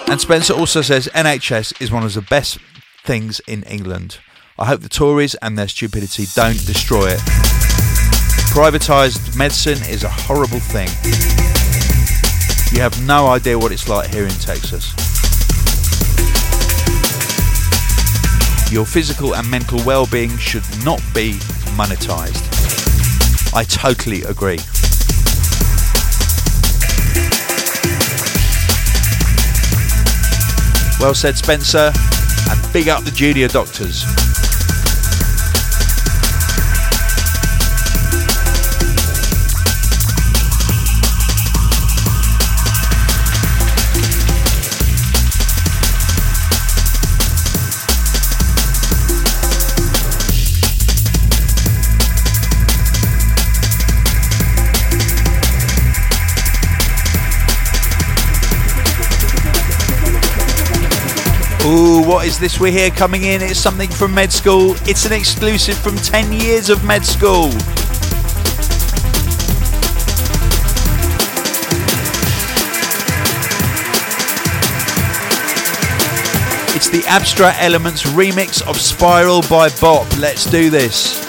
And 0.07 0.21
Spencer 0.21 0.55
also 0.55 0.83
says 0.83 1.09
NHS 1.15 1.81
is 1.83 1.91
one 1.91 2.05
of 2.05 2.15
the 2.15 2.23
best 2.23 2.59
things 3.03 3.41
in 3.49 3.63
England. 3.65 4.19
I 4.59 4.67
hope 4.67 4.83
the 4.83 4.89
Tories 4.89 5.35
and 5.37 5.57
their 5.57 5.69
stupidity 5.69 6.27
don't 6.35 6.65
destroy 6.67 7.09
it. 7.09 7.21
Privatised 8.53 9.37
medicine 9.37 9.79
is 9.91 10.05
a 10.05 10.09
horrible 10.09 10.61
thing. 10.61 10.89
You 12.73 12.83
have 12.83 13.03
no 13.07 13.29
idea 13.29 13.59
what 13.59 13.73
it's 13.73 13.89
like 13.89 14.11
here 14.11 14.25
in 14.25 14.31
Texas. 14.31 14.93
Your 18.71 18.85
physical 18.85 19.35
and 19.35 19.51
mental 19.51 19.83
well 19.87 20.07
being 20.07 20.37
should 20.37 20.65
not 20.85 21.01
be 21.15 21.33
monetised. 21.77 22.45
I 23.55 23.65
totally 23.65 24.23
agree. 24.25 24.59
Well 31.01 31.15
said, 31.15 31.37
Spencer, 31.37 31.93
and 32.51 32.73
big 32.73 32.89
up 32.89 33.05
the 33.05 33.13
junior 33.13 33.49
doctors. 33.49 34.28
is 62.29 62.39
this 62.39 62.61
we're 62.61 62.71
here 62.71 62.91
coming 62.91 63.25
in? 63.25 63.41
It's 63.41 63.59
something 63.59 63.89
from 63.89 64.15
med 64.15 64.31
school. 64.31 64.75
It's 64.83 65.07
an 65.07 65.15
exclusive 65.15 65.79
from 65.79 65.97
10 65.97 66.31
years 66.31 66.69
of 66.69 66.85
med 66.85 67.03
school. 67.03 67.47
It's 76.77 76.91
the 76.91 77.03
Abstract 77.07 77.63
Elements 77.63 78.03
remix 78.03 78.61
of 78.69 78.79
Spiral 78.79 79.41
by 79.49 79.71
Bop. 79.81 80.07
Let's 80.19 80.45
do 80.45 80.69
this. 80.69 81.28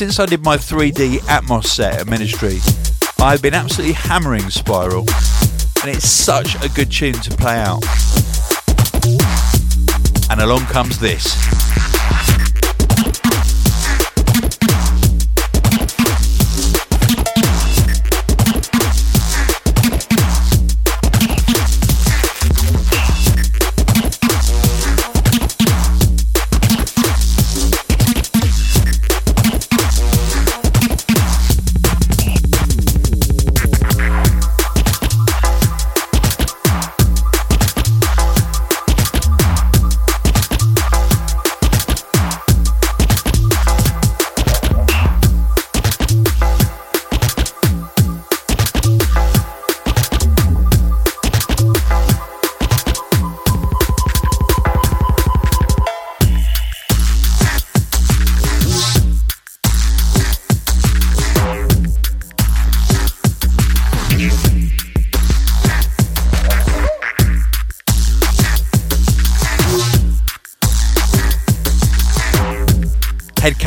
Since 0.00 0.18
I 0.18 0.24
did 0.24 0.42
my 0.42 0.56
3D 0.56 1.18
Atmos 1.28 1.66
set 1.66 2.00
at 2.00 2.06
Ministry, 2.06 2.56
I've 3.22 3.42
been 3.42 3.52
absolutely 3.52 3.92
hammering 3.92 4.48
Spiral, 4.48 5.00
and 5.82 5.94
it's 5.94 6.08
such 6.08 6.54
a 6.64 6.70
good 6.70 6.90
tune 6.90 7.12
to 7.12 7.36
play 7.36 7.58
out. 7.58 7.84
And 10.30 10.40
along 10.40 10.60
comes 10.72 10.98
this. 10.98 11.36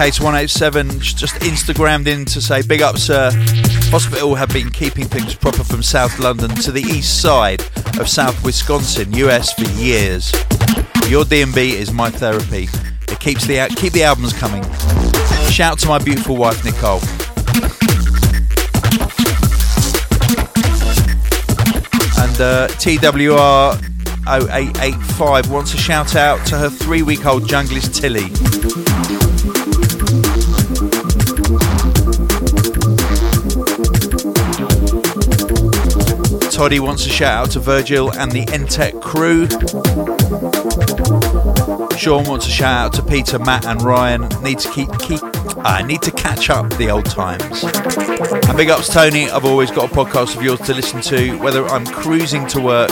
Headcase 0.04 0.20
187 0.20 1.00
just 1.00 1.36
Instagrammed 1.36 2.08
in 2.08 2.26
to 2.26 2.42
say, 2.42 2.62
Big 2.62 2.82
up, 2.82 2.98
sir. 2.98 3.32
Hospital 3.89 4.36
have 4.36 4.50
been 4.50 4.70
keeping 4.70 5.06
things 5.06 5.34
proper 5.34 5.63
from 5.63 5.82
South 5.82 6.20
London 6.20 6.50
to 6.56 6.74
the 6.74 6.82
east 6.82 7.22
side 7.22 7.62
of 7.98 8.10
South 8.10 8.44
Wisconsin, 8.44 9.13
US 9.13 9.54
for 9.54 9.63
years. 9.80 10.34
Your 11.08 11.24
D&B 11.24 11.78
is 11.78 11.94
my 11.94 12.10
therapy. 12.10 12.68
It 13.08 13.20
keeps 13.22 13.48
the 13.48 13.74
keep 13.78 13.94
the 13.94 14.04
albums 14.04 14.34
coming. 14.34 14.62
Shout 15.50 15.80
to 15.80 15.88
my 15.88 16.00
beautiful 16.00 16.36
wife 16.36 16.66
Nicole. 16.66 17.00
And 22.20 22.42
uh, 22.42 22.68
TWR 22.76 23.80
0885 24.28 25.50
wants 25.50 25.74
a 25.74 25.78
shout 25.78 26.18
out 26.18 26.46
to 26.48 26.58
her 26.58 26.70
three 26.70 27.04
week 27.04 27.26
old 27.26 27.44
junglist 27.44 27.96
Tilly. 28.02 28.92
Toddy 36.54 36.80
wants 36.80 37.08
a 37.08 37.10
shout 37.10 37.48
out 37.48 37.52
to 37.54 37.60
Virgil 37.60 38.13
and 38.13 38.32
the 38.32 38.46
Entech 38.46 39.02
crew. 39.02 39.48
Sean 41.98 42.24
wants 42.26 42.46
a 42.46 42.52
shout 42.52 42.86
out 42.86 42.94
to 42.94 43.02
Peter, 43.02 43.39
Matt, 43.39 43.66
and 43.66 43.82
Ryan. 43.82 44.30
Need 44.44 44.60
to 44.60 44.72
keep 44.72 44.88
keep. 45.00 45.20
I 45.66 45.82
need 45.82 46.04
to 46.04 46.12
catch 46.12 46.52
up 46.52 46.70
the 46.78 46.92
old 46.92 47.06
times. 47.06 47.63
And 48.48 48.56
big 48.56 48.70
ups, 48.70 48.94
Tony. 48.94 49.32
I've 49.32 49.46
always 49.46 49.72
got 49.72 49.92
a 49.92 49.96
podcast 49.96 50.38
of 50.38 50.44
yours 50.44 50.60
to 50.62 50.76
listen 50.76 51.02
to, 51.02 51.39
whether 51.39 51.66
I'm 51.66 51.88
cruising 51.88 52.46
to 52.50 52.62
work, 52.62 52.92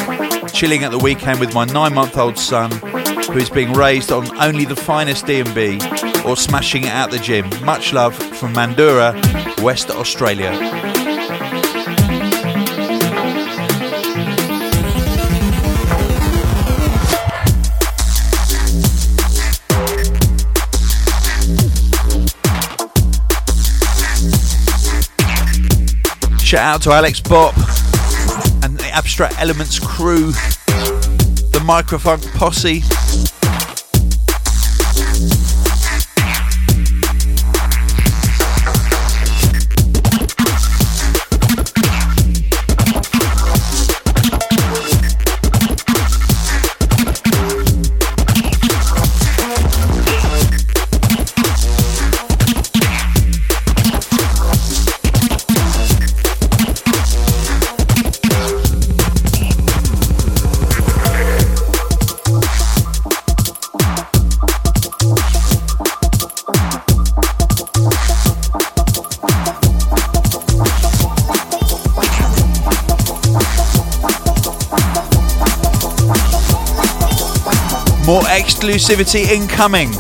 chilling 0.52 0.84
at 0.84 0.89
the 0.89 1.00
weekend 1.00 1.39
with 1.39 1.54
my 1.54 1.65
nine-month-old 1.65 2.39
son, 2.39 2.71
who 2.71 3.38
is 3.38 3.52
being 3.52 3.74
raised 3.74 4.12
on 4.12 4.36
only 4.39 4.65
the 4.65 4.76
finest 4.76 5.28
D&B, 5.28 5.80
or 6.26 6.36
smashing 6.36 6.86
it 6.86 6.91
at 6.91 7.12
the 7.12 7.19
gym. 7.19 7.47
Much 7.63 7.93
love 7.93 8.15
from 8.15 8.56
Mandurah, 8.56 9.13
West 9.62 9.91
Australia. 9.91 11.00
Shout 26.51 26.75
out 26.75 26.81
to 26.81 26.91
Alex 26.91 27.21
Bop 27.21 27.55
and 28.61 28.77
the 28.77 28.89
Abstract 28.91 29.35
Elements 29.39 29.79
crew, 29.79 30.31
the 30.33 31.61
Microfunk 31.63 32.25
posse. 32.33 32.81
Exclusivity 78.31 79.25
incoming. 79.29 79.91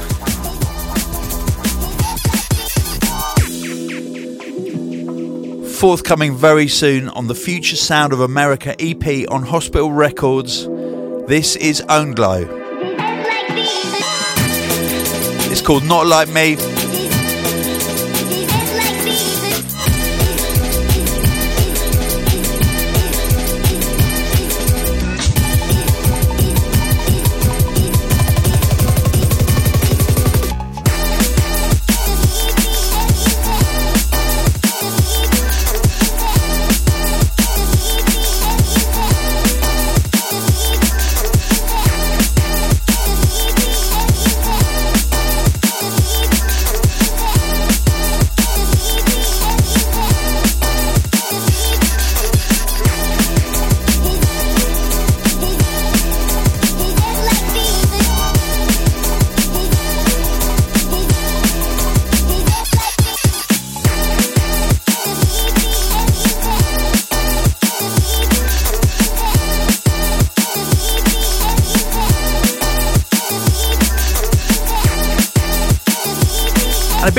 Forthcoming 5.73 6.37
very 6.37 6.69
soon 6.69 7.09
on 7.09 7.27
the 7.27 7.35
Future 7.35 7.75
Sound 7.75 8.13
of 8.13 8.21
America 8.21 8.73
EP 8.79 9.29
on 9.29 9.43
Hospital 9.43 9.91
Records. 9.91 10.65
This 11.27 11.57
is 11.57 11.81
Own 11.89 12.11
Glow. 12.11 12.45
It's 15.51 15.61
called 15.61 15.83
Not 15.83 16.07
Like 16.07 16.29
Me. 16.29 16.55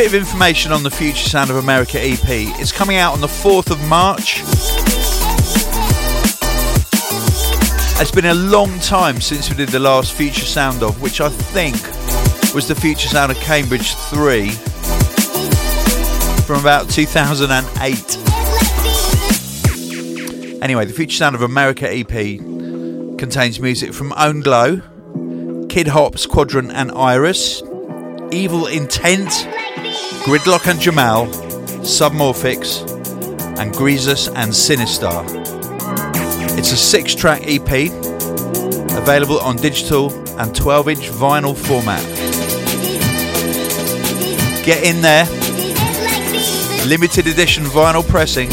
Bit 0.02 0.14
of 0.14 0.20
information 0.20 0.72
on 0.72 0.82
the 0.82 0.90
Future 0.90 1.28
Sound 1.28 1.48
of 1.48 1.54
America 1.58 1.96
EP. 1.96 2.18
It's 2.58 2.72
coming 2.72 2.96
out 2.96 3.12
on 3.12 3.20
the 3.20 3.28
4th 3.28 3.70
of 3.70 3.80
March. 3.88 4.40
It's 8.00 8.10
been 8.10 8.24
a 8.24 8.34
long 8.34 8.80
time 8.80 9.20
since 9.20 9.48
we 9.48 9.54
did 9.54 9.68
the 9.68 9.78
last 9.78 10.12
Future 10.14 10.44
Sound 10.44 10.82
of, 10.82 11.00
which 11.00 11.20
I 11.20 11.28
think 11.28 11.76
was 12.52 12.66
the 12.66 12.74
Future 12.74 13.06
Sound 13.06 13.30
of 13.30 13.38
Cambridge 13.38 13.94
3 13.94 14.50
from 16.46 16.58
about 16.58 16.90
2008. 16.90 18.18
Anyway, 20.64 20.84
the 20.84 20.92
Future 20.92 21.16
Sound 21.16 21.36
of 21.36 21.42
America 21.42 21.88
EP 21.88 22.38
contains 23.18 23.60
music 23.60 23.94
from 23.94 24.12
Own 24.16 24.40
Glow, 24.40 24.82
Kid 25.68 25.86
Hops, 25.86 26.26
Quadrant 26.26 26.72
and 26.72 26.90
Iris, 26.90 27.62
Evil 28.32 28.66
Intent, 28.66 29.46
Gridlock 30.24 30.68
and 30.68 30.80
Jamal, 30.80 31.26
Submorphics, 31.82 32.88
and 33.58 33.72
Greasus 33.74 34.28
and 34.28 34.52
Sinistar. 34.52 35.26
It's 36.56 36.70
a 36.70 36.76
six 36.76 37.12
track 37.12 37.42
EP 37.44 37.90
available 38.96 39.40
on 39.40 39.56
digital 39.56 40.12
and 40.38 40.54
12 40.54 40.88
inch 40.90 41.10
vinyl 41.10 41.56
format. 41.56 42.04
Get 44.64 44.84
in 44.84 45.02
there, 45.02 45.24
limited 46.86 47.26
edition 47.26 47.64
vinyl 47.64 48.08
pressing. 48.08 48.48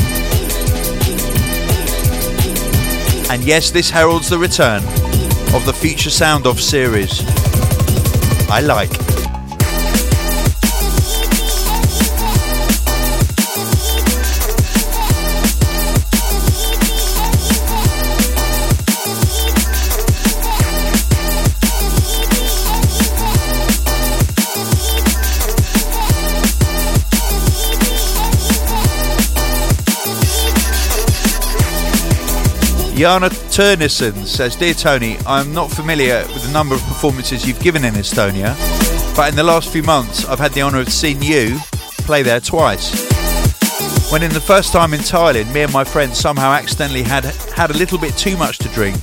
And 3.29 3.43
yes, 3.43 3.69
this 3.69 3.91
heralds 3.91 4.27
the 4.27 4.39
return 4.39 4.83
of 5.53 5.67
the 5.67 5.73
Future 5.73 6.09
Sound 6.09 6.47
Off 6.47 6.59
series. 6.59 7.21
I 8.49 8.61
like. 8.61 9.08
Jana 32.99 33.29
Turnison 33.29 34.25
says, 34.25 34.57
Dear 34.57 34.73
Tony, 34.73 35.15
I'm 35.25 35.53
not 35.53 35.71
familiar 35.71 36.25
with 36.33 36.45
the 36.45 36.51
number 36.51 36.75
of 36.75 36.81
performances 36.81 37.47
you've 37.47 37.61
given 37.61 37.85
in 37.85 37.93
Estonia, 37.93 38.57
but 39.15 39.29
in 39.29 39.37
the 39.37 39.43
last 39.43 39.71
few 39.71 39.83
months 39.83 40.25
I've 40.25 40.37
had 40.37 40.51
the 40.51 40.63
honour 40.63 40.81
of 40.81 40.89
seeing 40.91 41.21
you 41.21 41.59
play 41.99 42.23
there 42.23 42.41
twice. 42.41 42.91
When 44.11 44.21
in 44.21 44.33
the 44.33 44.41
first 44.41 44.73
time 44.73 44.93
in 44.93 44.99
Thailand, 44.99 45.53
me 45.53 45.61
and 45.61 45.71
my 45.71 45.85
friends 45.85 46.19
somehow 46.19 46.51
accidentally 46.51 47.03
had 47.03 47.23
had 47.23 47.71
a 47.71 47.77
little 47.77 47.97
bit 47.97 48.17
too 48.17 48.35
much 48.35 48.57
to 48.57 48.67
drink 48.69 48.97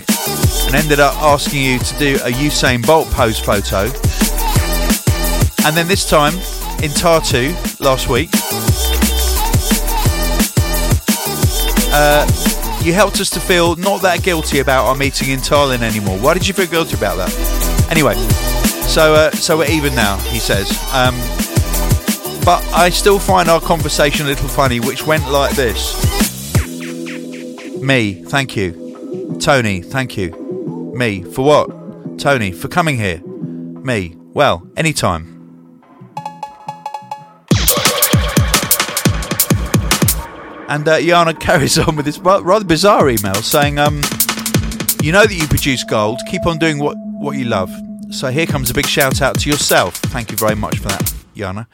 and 0.67 0.75
ended 0.75 1.01
up 1.01 1.15
asking 1.23 1.63
you 1.63 1.79
to 1.79 1.99
do 1.99 2.17
a 2.17 2.31
Usain 2.31 2.87
Bolt 2.87 3.09
pose 3.13 3.39
photo. 3.39 3.85
And 5.67 5.75
then 5.75 5.89
this 5.89 6.07
time 6.07 6.35
in 6.85 6.91
Tartu 6.91 7.55
last 7.81 8.11
week, 8.11 8.29
uh, 11.95 12.56
you 12.87 12.93
helped 12.93 13.21
us 13.21 13.29
to 13.31 13.41
feel 13.41 13.75
not 13.77 14.01
that 14.03 14.23
guilty 14.23 14.61
about 14.61 14.87
our 14.87 14.95
meeting 14.95 15.31
in 15.31 15.41
Thailand 15.41 15.83
anymore. 15.83 16.17
Why 16.19 16.35
did 16.35 16.47
you 16.47 16.55
feel 16.55 16.67
guilty 16.67 16.97
about 16.97 17.17
that? 17.17 17.89
Anyway, 17.91 18.15
so 18.87 19.15
uh, 19.15 19.31
so 19.33 19.59
we're 19.59 19.71
even 19.71 19.93
now, 19.95 20.17
he 20.19 20.39
says. 20.39 20.71
Um, 20.95 21.15
but 22.45 22.65
I 22.73 22.91
still 22.91 23.19
find 23.19 23.49
our 23.49 23.61
conversation 23.61 24.27
a 24.27 24.29
little 24.29 24.49
funny, 24.49 24.79
which 24.79 25.05
went 25.05 25.29
like 25.29 25.57
this: 25.57 25.97
Me, 27.83 28.23
thank 28.23 28.57
you. 28.57 29.37
Tony, 29.41 29.83
thank 29.83 30.17
you. 30.17 30.93
Me, 30.95 31.23
for 31.23 31.45
what? 31.45 32.19
Tony, 32.21 32.53
for 32.53 32.69
coming 32.69 32.97
here. 32.97 33.21
Me, 33.21 34.15
well, 34.33 34.65
anytime. 34.77 35.36
And 40.69 40.87
uh, 40.89 40.99
Yana 40.99 41.39
carries 41.39 41.79
on 41.87 41.97
with 41.97 42.07
this 42.07 42.19
rather 42.19 42.65
bizarre 42.65 43.09
email 43.09 43.35
saying, 43.35 43.79
um, 43.79 43.97
You 45.03 45.13
know 45.13 45.25
that 45.25 45.37
you 45.39 45.47
produce 45.47 45.85
gold. 45.85 46.21
Keep 46.29 46.47
on 46.47 46.59
doing 46.59 46.79
what, 46.79 46.97
what 46.99 47.37
you 47.37 47.45
love. 47.45 47.71
So 48.11 48.29
here 48.29 48.47
comes 48.47 48.71
a 48.71 48.75
big 48.75 48.87
shout 48.87 49.21
out 49.21 49.39
to 49.41 49.51
yourself. 49.51 49.97
Thank 49.97 50.31
you 50.31 50.37
very 50.37 50.55
much 50.55 50.79
for 50.79 50.89
that, 50.89 51.15
Yana. 51.35 51.67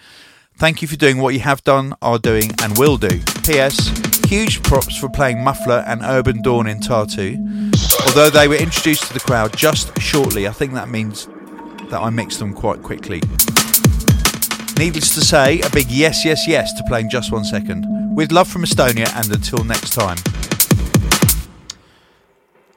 Thank 0.57 0.81
you 0.81 0.89
for 0.89 0.97
doing 0.97 1.19
what 1.19 1.35
you 1.35 1.41
have 1.41 1.63
done, 1.65 1.95
are 2.03 2.19
doing, 2.19 2.53
and 2.63 2.77
will 2.79 2.97
do. 2.97 3.21
P.S. 3.45 3.89
Huge 4.29 4.63
props 4.63 4.97
for 4.97 5.09
playing 5.09 5.43
Muffler 5.43 5.85
and 5.87 6.03
Urban 6.03 6.41
Dawn 6.41 6.67
in 6.67 6.79
Tartu. 6.81 7.37
Although 8.07 8.31
they 8.31 8.49
were 8.49 8.55
introduced 8.55 9.05
to 9.09 9.15
the 9.15 9.21
crowd 9.21 9.57
just 9.57 9.99
shortly, 10.01 10.47
I 10.47 10.53
think 10.53 10.73
that 10.75 10.89
means 10.89 11.27
that 11.91 12.01
I 12.01 12.11
mixed 12.11 12.39
them 12.39 12.55
quite 12.55 12.83
quickly. 12.83 13.21
Needless 14.79 15.15
to 15.15 15.21
say, 15.21 15.61
a 15.61 15.71
big 15.71 15.91
yes, 15.91 16.25
yes, 16.25 16.47
yes 16.49 16.73
to 16.73 16.83
playing 16.89 17.09
Just 17.09 17.31
One 17.31 17.45
Second. 17.45 17.87
With 18.17 18.33
love 18.33 18.49
from 18.49 18.63
Estonia, 18.63 19.09
and 19.15 19.31
until 19.33 19.65
next 19.65 19.91
time. 19.91 20.19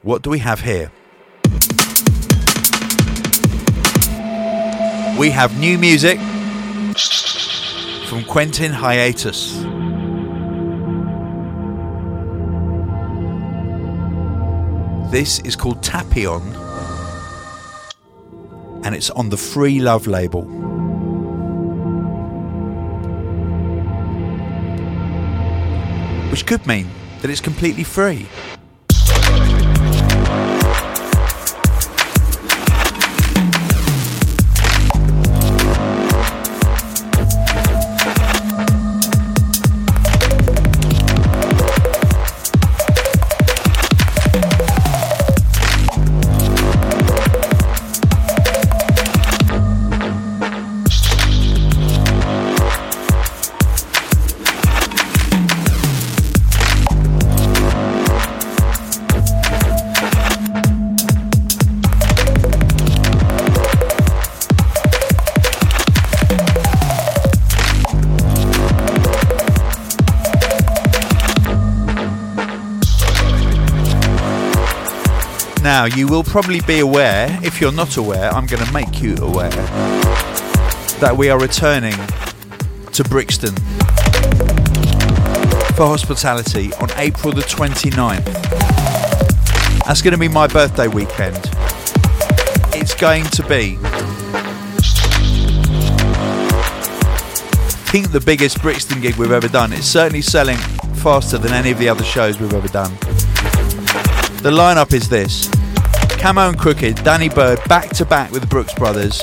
What 0.02 0.22
do 0.22 0.30
we 0.30 0.38
have 0.38 0.60
here? 0.60 0.92
We 5.18 5.30
have 5.30 5.58
new 5.58 5.78
music 5.78 6.18
from 8.08 8.22
Quentin 8.24 8.70
Hiatus. 8.70 9.54
This 15.10 15.40
is 15.40 15.56
called 15.56 15.82
Tapion, 15.82 16.54
and 18.84 18.94
it's 18.94 19.10
on 19.10 19.30
the 19.30 19.36
Free 19.36 19.80
Love 19.80 20.06
label. 20.06 20.75
Which 26.30 26.46
could 26.46 26.66
mean 26.66 26.88
that 27.20 27.30
it's 27.30 27.40
completely 27.40 27.84
free. 27.84 28.26
Now, 75.86 75.94
you 75.94 76.08
will 76.08 76.24
probably 76.24 76.60
be 76.62 76.80
aware, 76.80 77.38
if 77.44 77.60
you're 77.60 77.70
not 77.70 77.96
aware, 77.96 78.28
I'm 78.34 78.46
going 78.46 78.64
to 78.64 78.72
make 78.72 79.00
you 79.00 79.14
aware, 79.18 79.50
that 80.98 81.14
we 81.16 81.30
are 81.30 81.38
returning 81.38 81.94
to 82.92 83.04
Brixton 83.04 83.54
for 85.76 85.86
hospitality 85.86 86.72
on 86.80 86.90
April 86.96 87.32
the 87.32 87.42
29th. 87.42 88.24
That's 89.84 90.02
going 90.02 90.10
to 90.10 90.18
be 90.18 90.26
my 90.26 90.48
birthday 90.48 90.88
weekend. 90.88 91.38
It's 92.74 92.96
going 92.96 93.22
to 93.22 93.44
be, 93.44 93.78
I 93.80 94.40
think, 97.92 98.10
the 98.10 98.22
biggest 98.26 98.60
Brixton 98.60 99.00
gig 99.00 99.14
we've 99.14 99.30
ever 99.30 99.46
done. 99.46 99.72
It's 99.72 99.86
certainly 99.86 100.22
selling 100.22 100.56
faster 100.96 101.38
than 101.38 101.52
any 101.52 101.70
of 101.70 101.78
the 101.78 101.88
other 101.88 102.02
shows 102.02 102.40
we've 102.40 102.54
ever 102.54 102.66
done. 102.66 102.90
The 104.42 104.50
lineup 104.50 104.92
is 104.92 105.08
this 105.08 105.55
Camo 106.26 106.48
and 106.48 106.58
Krooked, 106.58 107.04
Danny 107.04 107.28
Byrd 107.28 107.60
back 107.68 107.88
to 107.90 108.04
back 108.04 108.32
with 108.32 108.42
the 108.42 108.48
Brooks 108.48 108.74
Brothers. 108.74 109.22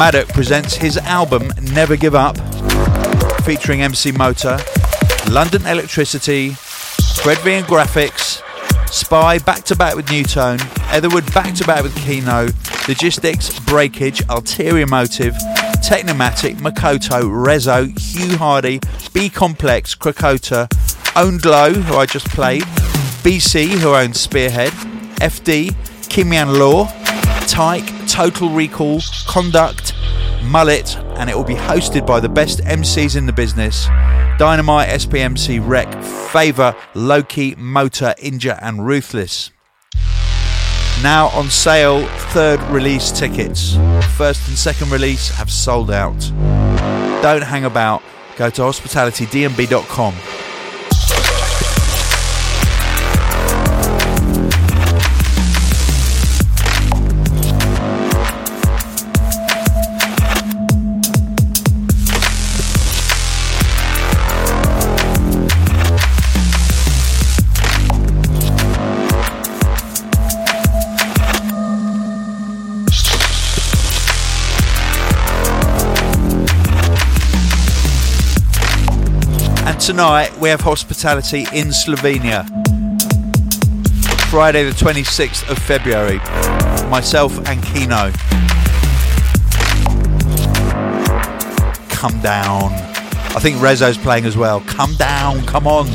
Maduk 0.00 0.26
presents 0.34 0.74
his 0.74 0.96
album 0.96 1.52
Never 1.62 1.94
Give 1.94 2.16
Up, 2.16 2.36
featuring 3.44 3.82
MC 3.82 4.10
Motor, 4.10 4.58
London 5.30 5.64
Electricity, 5.64 6.50
Fred 7.22 7.38
V 7.38 7.52
and 7.52 7.66
Grafix, 7.66 8.42
Spy 8.92 9.38
back 9.38 9.62
to 9.66 9.76
back 9.76 9.94
with 9.94 10.10
Nu:Tone, 10.10 10.58
Etherwood 10.90 11.32
back 11.32 11.54
to 11.54 11.64
back 11.64 11.84
with 11.84 11.94
Keeno, 11.94 12.52
Logistics, 12.88 13.56
Breakage, 13.60 14.20
Ulterior 14.28 14.88
Motive, 14.88 15.34
Technimatic, 15.88 16.56
Makoto, 16.56 17.30
Rezo, 17.30 17.96
Hugh 17.96 18.36
Hardie, 18.38 18.82
B 19.12 19.30
Complex, 19.30 19.94
Krakota, 19.94 20.66
Own 21.14 21.38
Glow, 21.38 21.72
who 21.74 21.94
I 21.94 22.06
just 22.06 22.26
played, 22.30 22.64
BC, 23.22 23.68
who 23.68 23.94
owns 23.94 24.18
Spearhead, 24.18 24.72
FD, 25.20 25.76
Kimyan 26.10 26.58
Law, 26.58 26.86
Tyke, 27.46 28.08
Total 28.08 28.50
Recall, 28.50 29.00
Conduct, 29.28 29.94
Mullet, 30.42 30.96
and 31.16 31.30
it 31.30 31.36
will 31.36 31.44
be 31.44 31.54
hosted 31.54 32.04
by 32.04 32.18
the 32.18 32.28
best 32.28 32.58
MCs 32.64 33.16
in 33.16 33.26
the 33.26 33.32
business 33.32 33.86
Dynamite, 34.36 34.88
SPMC, 34.88 35.60
Rec, 35.64 35.86
Favor, 36.32 36.74
Loki, 36.94 37.54
Motor, 37.54 38.14
Inja, 38.18 38.58
and 38.60 38.84
Ruthless. 38.86 39.52
Now 41.00 41.28
on 41.28 41.48
sale, 41.48 42.04
third 42.32 42.60
release 42.64 43.12
tickets. 43.12 43.76
First 44.16 44.48
and 44.48 44.58
second 44.58 44.90
release 44.90 45.28
have 45.30 45.50
sold 45.50 45.92
out. 45.92 46.18
Don't 47.22 47.42
hang 47.42 47.66
about. 47.66 48.02
Go 48.36 48.50
to 48.50 48.62
hospitalitydnb.com. 48.62 50.39
tonight 79.90 80.32
we 80.38 80.48
have 80.48 80.60
hospitality 80.60 81.40
in 81.52 81.66
Slovenia. 81.70 82.46
Friday, 84.30 84.62
the 84.62 84.70
26th 84.70 85.50
of 85.50 85.58
February. 85.58 86.18
Myself 86.88 87.36
and 87.48 87.60
Keeno. 87.60 88.12
Come 91.90 92.20
down. 92.20 92.70
I 93.34 93.40
think 93.40 93.56
Rezo's 93.56 93.98
playing 93.98 94.26
as 94.26 94.36
well. 94.36 94.60
Come 94.60 94.94
down, 94.94 95.44
come 95.44 95.66
on. 95.66 95.86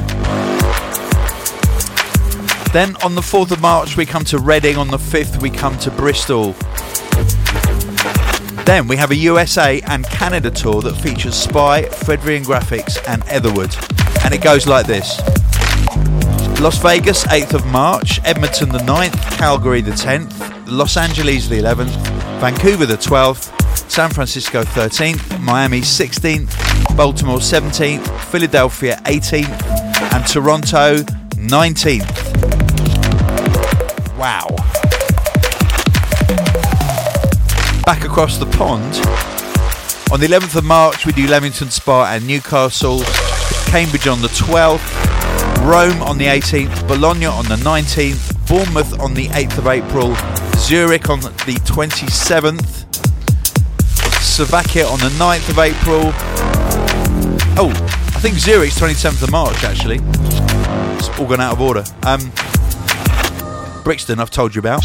Then 2.74 2.98
on 3.02 3.16
the 3.16 3.22
4th 3.22 3.52
of 3.52 3.62
March, 3.62 3.96
we 3.96 4.06
come 4.06 4.26
to 4.26 4.40
Reading. 4.40 4.76
On 4.76 4.90
the 4.90 4.98
5th, 4.98 5.42
we 5.42 5.50
come 5.50 5.80
to 5.80 5.90
Bristol. 5.90 6.54
Then 8.66 8.88
we 8.88 8.98
have 8.98 9.12
a 9.12 9.16
USA 9.16 9.80
and 9.82 10.06
Canada 10.06 10.50
tour 10.50 10.82
that 10.82 10.96
features 10.96 11.36
Spy, 11.36 11.84
Fredrian 11.84 12.44
Grafix, 12.44 12.98
and 13.08 13.22
Etherwood. 13.30 13.76
And 14.24 14.34
it 14.34 14.42
goes 14.42 14.66
like 14.66 14.88
this 14.88 15.20
Las 16.60 16.80
Vegas, 16.82 17.26
8th 17.26 17.54
of 17.54 17.66
March, 17.68 18.20
Edmonton, 18.26 18.70
the 18.70 18.80
9th, 18.80 19.38
Calgary, 19.38 19.82
the 19.82 19.92
10th, 19.92 20.64
Los 20.68 20.98
Angeles, 20.98 21.48
the 21.48 21.60
11th, 21.60 21.96
Vancouver, 22.40 22.88
the 22.88 22.96
12th, 22.96 23.52
San 23.90 24.10
Francisco, 24.10 24.64
13th, 24.64 25.40
Miami, 25.42 25.82
16th, 25.82 26.98
Baltimore, 26.98 27.38
17th, 27.38 28.20
Philadelphia, 28.32 29.00
18th, 29.06 29.62
and 30.14 30.26
Toronto, 30.26 30.98
19th. 31.38 32.10
Wow. 34.18 34.55
Back 37.86 38.04
across 38.04 38.38
the 38.38 38.46
pond. 38.48 38.96
On 40.12 40.20
the 40.20 40.28
11th 40.28 40.56
of 40.56 40.64
March, 40.64 41.06
we 41.06 41.12
do 41.12 41.28
Leamington 41.28 41.70
Spa 41.70 42.12
and 42.14 42.26
Newcastle, 42.26 43.02
Cambridge 43.68 44.08
on 44.08 44.22
the 44.22 44.28
12th, 44.30 44.82
Rome 45.66 46.02
on 46.02 46.18
the 46.18 46.26
18th, 46.26 46.88
Bologna 46.88 47.26
on 47.26 47.46
the 47.46 47.58
19th, 47.58 48.48
Bournemouth 48.48 49.00
on 49.00 49.14
the 49.14 49.28
8th 49.28 49.58
of 49.60 49.68
April, 49.68 50.16
Zurich 50.58 51.10
on 51.10 51.20
the 51.22 51.60
27th, 51.66 52.86
Slovakia 54.22 54.88
on 54.88 55.00
the 55.00 55.10
9th 55.20 55.50
of 55.50 55.60
April. 55.60 56.12
Oh, 57.58 57.72
I 58.16 58.20
think 58.20 58.36
Zurich's 58.36 58.80
27th 58.80 59.24
of 59.24 59.32
March 59.32 59.64
actually. 59.64 60.00
It's 60.98 61.10
all 61.20 61.28
gone 61.28 61.42
out 61.42 61.54
of 61.54 61.62
order. 61.62 61.84
Um, 62.04 62.32
Brixton, 63.84 64.20
I've 64.20 64.32
told 64.32 64.56
you 64.56 64.60
about. 64.60 64.84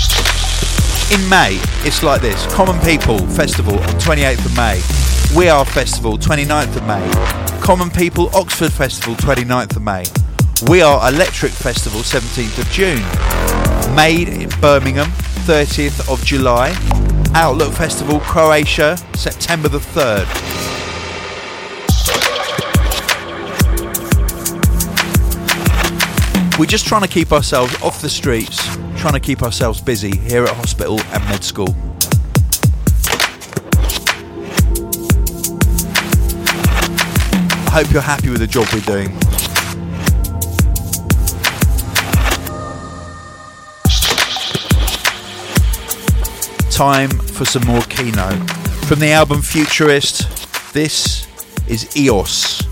In 1.10 1.28
May, 1.28 1.58
it's 1.82 2.04
like 2.04 2.22
this. 2.22 2.46
Common 2.54 2.80
People 2.84 3.18
Festival 3.26 3.74
on 3.74 3.88
28th 3.98 4.46
of 4.46 4.56
May, 4.56 4.80
We 5.36 5.48
Are 5.48 5.64
Festival 5.64 6.16
29th 6.16 6.76
of 6.76 6.86
May, 6.86 7.60
Common 7.60 7.90
People 7.90 8.30
Oxford 8.32 8.72
Festival 8.72 9.16
29th 9.16 9.74
of 9.74 9.82
May, 9.82 10.04
We 10.70 10.82
Are 10.82 11.08
Electric 11.08 11.50
Festival 11.50 12.02
17th 12.02 12.58
of 12.60 12.70
June, 12.70 13.02
Made 13.96 14.28
in 14.28 14.50
Birmingham 14.60 15.10
30th 15.46 16.08
of 16.08 16.24
July, 16.24 16.76
Outlook 17.34 17.72
Festival 17.72 18.20
Croatia 18.20 18.96
September 19.14 19.66
the 19.68 19.78
3rd. 19.80 20.79
We're 26.60 26.66
just 26.66 26.86
trying 26.86 27.00
to 27.00 27.08
keep 27.08 27.32
ourselves 27.32 27.74
off 27.80 28.02
the 28.02 28.10
streets, 28.10 28.62
trying 28.98 29.14
to 29.14 29.18
keep 29.18 29.42
ourselves 29.42 29.80
busy 29.80 30.14
here 30.14 30.44
at 30.44 30.54
hospital 30.54 31.00
and 31.00 31.24
med 31.24 31.42
school. 31.42 31.74
I 37.64 37.70
hope 37.72 37.90
you're 37.90 38.02
happy 38.02 38.28
with 38.28 38.40
the 38.40 38.46
job 38.46 38.66
we're 38.74 38.80
doing. 38.80 39.08
Time 46.70 47.08
for 47.08 47.46
some 47.46 47.66
more 47.66 47.80
Keeno. 47.88 48.36
From 48.84 48.98
the 48.98 49.12
album 49.12 49.40
Futurist, 49.40 50.74
this 50.74 51.26
is 51.66 51.96
EOS. 51.96 52.69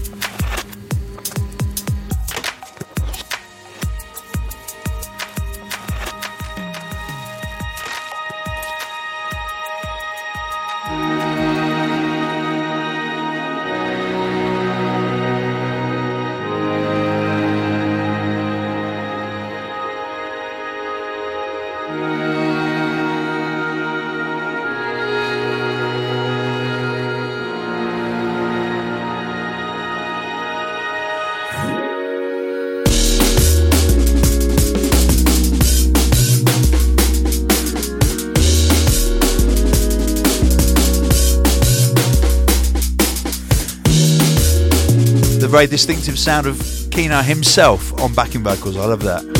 Very 45.59 45.67
distinctive 45.67 46.17
sound 46.17 46.47
of 46.47 46.55
Keeno 46.91 47.21
himself 47.21 47.93
on 48.01 48.15
backing 48.15 48.45
vocals. 48.45 48.77
I 48.77 48.85
love 48.85 49.03
that. 49.03 49.38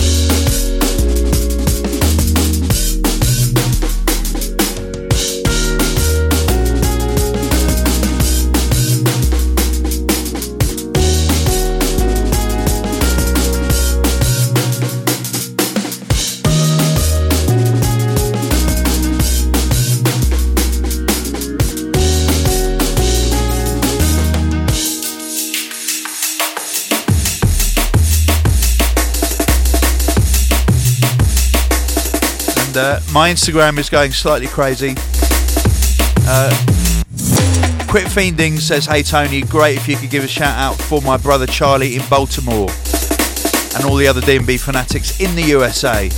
My 33.19 33.33
Instagram 33.33 33.77
is 33.79 33.91
going 33.91 34.13
slightly 34.13 34.47
crazy. 34.47 34.91
Uh, 36.25 36.51
Quit 37.89 38.05
Fiending 38.07 38.61
says, 38.61 38.87
Hey 38.87 39.03
Tony, 39.03 39.41
great 39.41 39.77
if 39.77 39.89
you 39.89 39.97
could 39.97 40.09
give 40.09 40.23
a 40.23 40.29
shout 40.29 40.57
out 40.57 40.81
for 40.81 41.03
my 41.03 41.17
brother 41.17 41.45
Charlie 41.45 41.97
in 41.97 42.03
Baltimore 42.09 42.71
and 43.75 43.85
all 43.85 43.97
the 43.97 44.07
other 44.07 44.21
DB 44.21 44.61
fanatics 44.61 45.19
in 45.19 45.35
the 45.35 45.43
USA. 45.43 46.09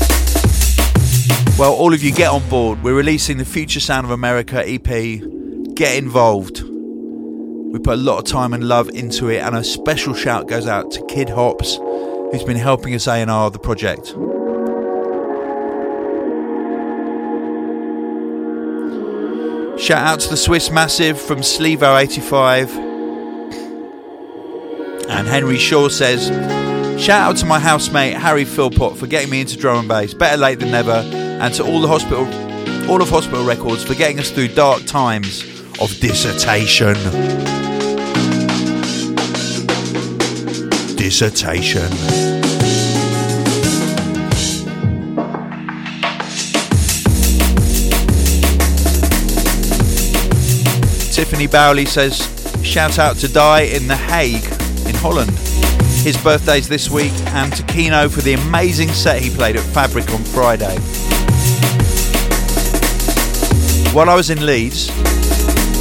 Well, 1.59 1.73
all 1.73 1.95
of 1.95 2.03
you 2.03 2.13
get 2.13 2.29
on 2.29 2.47
board. 2.51 2.83
We're 2.83 2.93
releasing 2.93 3.39
the 3.39 3.47
Future 3.47 3.81
Sound 3.81 4.05
of 4.05 4.11
America 4.11 4.63
EP 4.63 4.85
get 5.75 5.97
involved. 5.97 6.61
We 6.61 7.79
put 7.79 7.95
a 7.95 8.03
lot 8.03 8.19
of 8.19 8.25
time 8.27 8.53
and 8.53 8.69
love 8.69 8.91
into 8.91 9.31
it, 9.31 9.39
and 9.39 9.57
a 9.57 9.65
special 9.65 10.13
shout 10.13 10.49
goes 10.49 10.67
out 10.67 10.91
to 10.91 11.07
Kid 11.07 11.31
Hops, 11.31 11.77
who's 11.77 12.45
been 12.45 12.59
helping 12.59 12.95
us 12.95 13.07
A&R 13.07 13.51
the 13.51 13.59
project. 13.59 14.15
Shout 19.91 20.07
out 20.07 20.21
to 20.21 20.29
the 20.29 20.37
Swiss 20.37 20.71
Massive 20.71 21.21
from 21.21 21.41
Slevo85. 21.41 22.71
And 25.09 25.27
Henry 25.27 25.59
Shaw 25.59 25.89
says, 25.89 26.29
Shout 27.03 27.31
out 27.31 27.37
to 27.39 27.47
my 27.47 27.59
housemate 27.59 28.15
Harry 28.15 28.45
Philpott 28.45 28.97
for 28.97 29.09
getting 29.09 29.31
me 29.31 29.41
into 29.41 29.57
drum 29.57 29.81
and 29.81 29.89
bass. 29.89 30.15
Better 30.15 30.37
late 30.37 30.61
than 30.61 30.71
never. 30.71 30.93
And 30.93 31.53
to 31.55 31.65
all 31.65 31.81
the 31.81 31.89
hospital 31.89 32.25
all 32.89 33.03
of 33.03 33.11
Hospital 33.11 33.45
Records 33.45 33.83
for 33.83 33.97
getting 33.97 34.21
us 34.21 34.31
through 34.31 34.55
dark 34.55 34.85
times 34.85 35.43
of 35.81 35.91
dissertation. 35.99 36.95
Dissertation. 40.95 42.80
Tiffany 51.21 51.49
Bowley 51.49 51.85
says, 51.85 52.17
shout 52.65 52.99
out 52.99 53.15
to 53.17 53.29
Di 53.29 53.65
in 53.65 53.87
The 53.87 53.95
Hague 53.95 54.43
in 54.89 54.95
Holland. 54.95 55.31
His 56.03 56.17
birthday's 56.17 56.67
this 56.67 56.89
week, 56.89 57.13
and 57.35 57.53
to 57.57 57.63
Keeno 57.65 58.11
for 58.11 58.23
the 58.23 58.33
amazing 58.33 58.89
set 58.89 59.21
he 59.21 59.29
played 59.29 59.57
at 59.57 59.63
Fabric 59.63 60.11
on 60.13 60.25
Friday. 60.25 60.75
While 63.93 64.09
I 64.09 64.15
was 64.15 64.31
in 64.31 64.47
Leeds, 64.47 64.89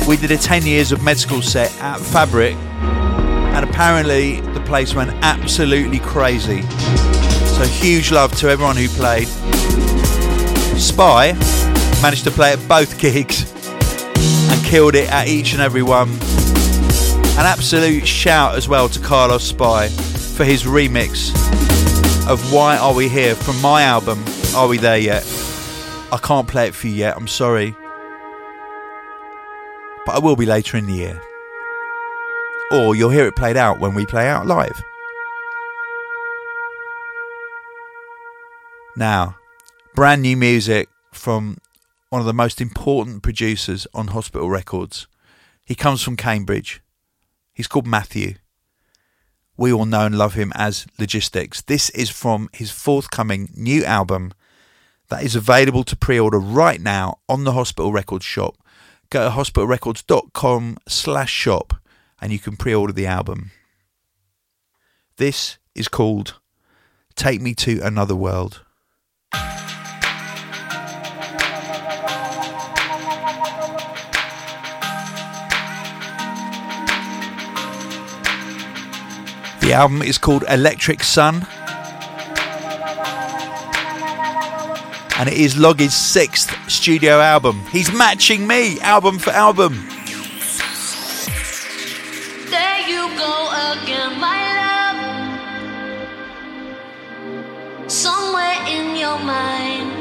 we 0.05 0.17
did 0.17 0.31
a 0.31 0.37
10 0.37 0.65
years 0.65 0.91
of 0.91 1.01
med 1.01 1.17
school 1.17 1.41
set 1.41 1.73
at 1.79 2.01
Fabric, 2.01 2.55
and 2.55 3.63
apparently 3.63 4.41
the 4.41 4.61
place 4.65 4.93
went 4.93 5.11
absolutely 5.21 5.99
crazy. 5.99 6.63
So, 7.55 7.63
huge 7.63 8.11
love 8.11 8.35
to 8.39 8.49
everyone 8.49 8.75
who 8.75 8.89
played. 8.89 9.29
Spy 10.77 11.31
managed 12.01 12.25
to 12.25 12.31
play 12.31 12.51
at 12.51 12.67
both 12.67 12.99
gigs 12.99 13.53
and 14.49 14.65
killed 14.65 14.95
it 14.95 15.09
at 15.11 15.27
each 15.27 15.53
and 15.53 15.61
every 15.61 15.83
one. 15.83 16.09
An 17.37 17.45
absolute 17.45 18.07
shout 18.07 18.55
as 18.55 18.67
well 18.67 18.89
to 18.89 18.99
Carlos 18.99 19.43
Spy 19.43 19.87
for 19.87 20.43
his 20.43 20.63
remix 20.63 21.29
of 22.29 22.53
Why 22.53 22.77
Are 22.77 22.93
We 22.93 23.07
Here 23.09 23.35
from 23.35 23.61
my 23.61 23.83
album, 23.83 24.23
Are 24.55 24.67
We 24.67 24.77
There 24.77 24.97
Yet? 24.97 25.23
I 26.11 26.17
can't 26.17 26.47
play 26.47 26.67
it 26.67 26.75
for 26.75 26.87
you 26.87 26.93
yet, 26.93 27.15
I'm 27.15 27.27
sorry. 27.27 27.75
But 30.05 30.15
I 30.15 30.19
will 30.19 30.35
be 30.35 30.45
later 30.45 30.77
in 30.77 30.85
the 30.87 30.93
year. 30.93 31.21
Or 32.71 32.95
you'll 32.95 33.09
hear 33.09 33.27
it 33.27 33.35
played 33.35 33.57
out 33.57 33.79
when 33.79 33.93
we 33.93 34.05
play 34.05 34.27
out 34.27 34.47
live. 34.47 34.83
Now, 38.95 39.37
brand 39.95 40.21
new 40.23 40.35
music 40.35 40.89
from 41.11 41.57
one 42.10 42.22
of 42.22 42.26
the 42.26 42.34
most 42.34 42.60
important 42.60 43.22
producers 43.22 43.86
on 43.93 44.07
Hospital 44.07 44.49
Records. 44.49 45.07
He 45.66 45.76
comes 45.76 46.01
from 46.01 46.18
Cambridge. 46.18 46.82
He's 47.53 47.68
called 47.68 47.86
Matthew. 47.86 48.36
We 49.55 49.72
all 49.72 49.86
know 49.86 50.05
and 50.05 50.18
love 50.18 50.34
him 50.34 50.51
as 50.55 50.88
Logistics. 50.97 51.62
This 51.62 51.89
is 51.91 52.10
from 52.10 52.49
his 52.53 52.72
forthcoming 52.72 53.51
new 53.55 53.84
album 53.84 54.34
that 55.10 55.24
is 55.24 55.36
available 55.36 55.84
to 55.84 55.95
pre-order 55.95 56.39
right 56.39 56.82
now 56.82 57.20
on 57.28 57.43
the 57.43 57.51
Hospital 57.51 57.91
Records 57.91 58.26
shop. 58.26 58.55
Go 59.10 59.30
to 59.30 59.36
hospitalrecords.com 59.36 60.78
slash 60.88 61.32
shop 61.32 61.74
and 62.22 62.32
you 62.32 62.39
can 62.39 62.55
pre-order 62.55 62.93
the 62.93 63.07
album. 63.07 63.51
This 65.18 65.57
is 65.76 65.88
called 65.88 66.39
Take 67.16 67.41
Me 67.41 67.53
to 67.55 67.82
Another 67.82 68.16
World. 68.16 68.64
The 79.70 79.76
album 79.76 80.01
is 80.01 80.17
called 80.17 80.43
Electric 80.49 81.03
Sun. 81.03 81.45
And 85.15 85.30
it 85.30 85.38
is 85.38 85.59
Loggy's 85.59 85.93
sixth 85.93 86.49
studio 86.67 87.20
album. 87.20 87.63
He's 87.72 87.93
matching 87.93 88.47
me 88.47 88.80
album 88.80 89.20
for 89.20 89.30
album. 89.30 89.74
There 92.49 92.80
you 92.89 93.15
go 93.15 93.49
again, 93.78 94.20
my 94.20 94.41
love. 97.78 97.91
Somewhere 97.91 98.57
in 98.67 98.95
your 98.95 99.20
mind, 99.20 99.98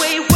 lives. 0.00 0.27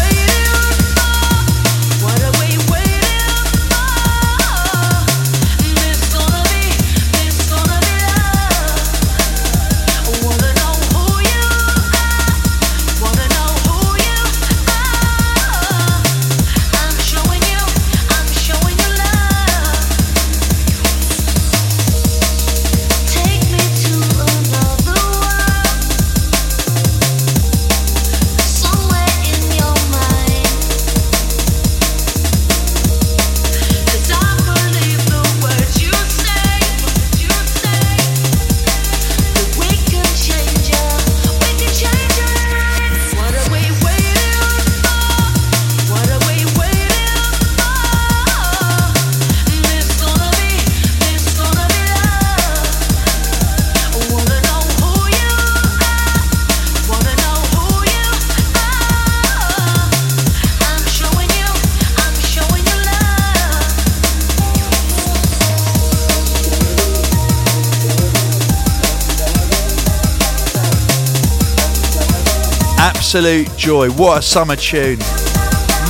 Absolute 73.14 73.54
joy. 73.58 73.90
What 73.90 74.20
a 74.20 74.22
summer 74.22 74.56
tune. 74.56 74.98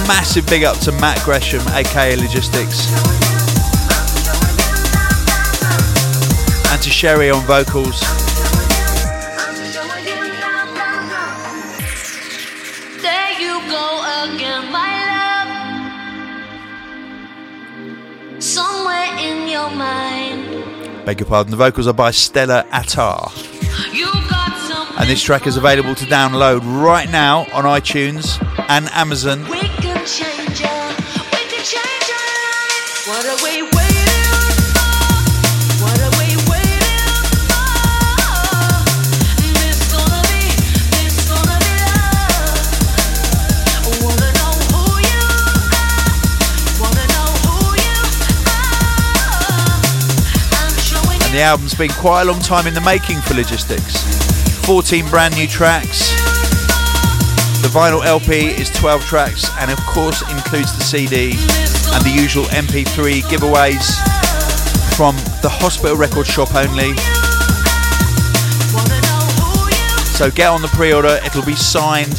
Massive 0.08 0.44
big 0.48 0.64
up 0.64 0.76
to 0.78 0.90
Matt 0.90 1.22
Gresham, 1.24 1.62
aka 1.68 2.16
Logistics. 2.16 2.90
And 6.72 6.82
to 6.82 6.90
Sherry 6.90 7.30
on 7.30 7.46
vocals. 7.46 8.00
There 13.00 13.32
you 13.38 13.58
again, 14.34 14.72
my 14.72 14.90
love. 18.34 18.42
Somewhere 18.42 19.16
in 19.20 19.46
your 19.46 19.70
mind, 19.70 21.06
Beg 21.06 21.20
your 21.20 21.28
pardon, 21.28 21.52
the 21.52 21.56
vocals 21.56 21.86
are 21.86 21.94
by 21.94 22.10
Stella 22.10 22.66
Attar. 22.72 23.30
You 25.03 25.11
got 25.11 25.11
something. 25.11 25.11
And 25.11 25.11
this 25.11 25.22
track 25.22 25.46
is 25.46 25.57
available 25.57 25.94
to 25.96 26.05
download 26.05 26.61
right 26.82 27.11
now 27.11 27.46
on 27.53 27.64
iTunes 27.64 28.38
and 28.68 28.88
Amazon. 28.92 29.42
We 29.50 29.61
can 29.61 30.07
change 30.07 30.61
it. 30.61 30.96
We 31.32 31.44
can 31.50 31.64
change. 31.64 32.11
What 33.07 33.26
are 33.26 33.36
we 33.42 33.62
waiting 33.62 34.62
for? 34.70 34.92
What 35.82 35.98
are 36.00 36.11
we 36.18 36.36
waiting 36.46 37.18
for? 37.50 37.66
This 39.59 39.78
gonna 39.90 40.22
be, 40.30 40.55
this 40.94 41.26
gonna 41.26 41.59
be 41.59 41.74
love. 41.82 42.62
Wanna 44.05 44.30
know 44.38 44.55
who 44.70 45.03
you 45.03 45.22
are? 45.34 45.98
Wanna 46.80 47.07
know 47.11 47.28
who 47.42 47.74
you 47.74 47.98
are? 48.46 49.82
I'm 50.55 51.32
The 51.32 51.42
album's 51.42 51.74
been 51.74 51.90
quite 51.90 52.22
a 52.22 52.24
long 52.24 52.40
time 52.40 52.66
in 52.68 52.74
the 52.74 52.80
making 52.82 53.20
for 53.22 53.34
Logistics. 53.34 54.21
14 54.64 55.08
brand 55.08 55.34
new 55.36 55.46
tracks. 55.46 56.10
The 57.62 57.68
vinyl 57.68 58.04
LP 58.04 58.46
is 58.46 58.70
12 58.70 59.04
tracks 59.04 59.50
and, 59.58 59.70
of 59.70 59.78
course, 59.86 60.22
includes 60.30 60.76
the 60.76 60.82
CD 60.82 61.32
and 61.92 62.04
the 62.04 62.12
usual 62.14 62.44
MP3 62.44 63.22
giveaways 63.22 63.98
from 64.96 65.16
the 65.42 65.48
Hospital 65.48 65.96
Record 65.96 66.26
Shop 66.26 66.54
only. 66.54 66.94
So 70.16 70.30
get 70.30 70.48
on 70.48 70.62
the 70.62 70.70
pre 70.74 70.92
order, 70.92 71.18
it'll 71.24 71.44
be 71.44 71.56
signed. 71.56 72.12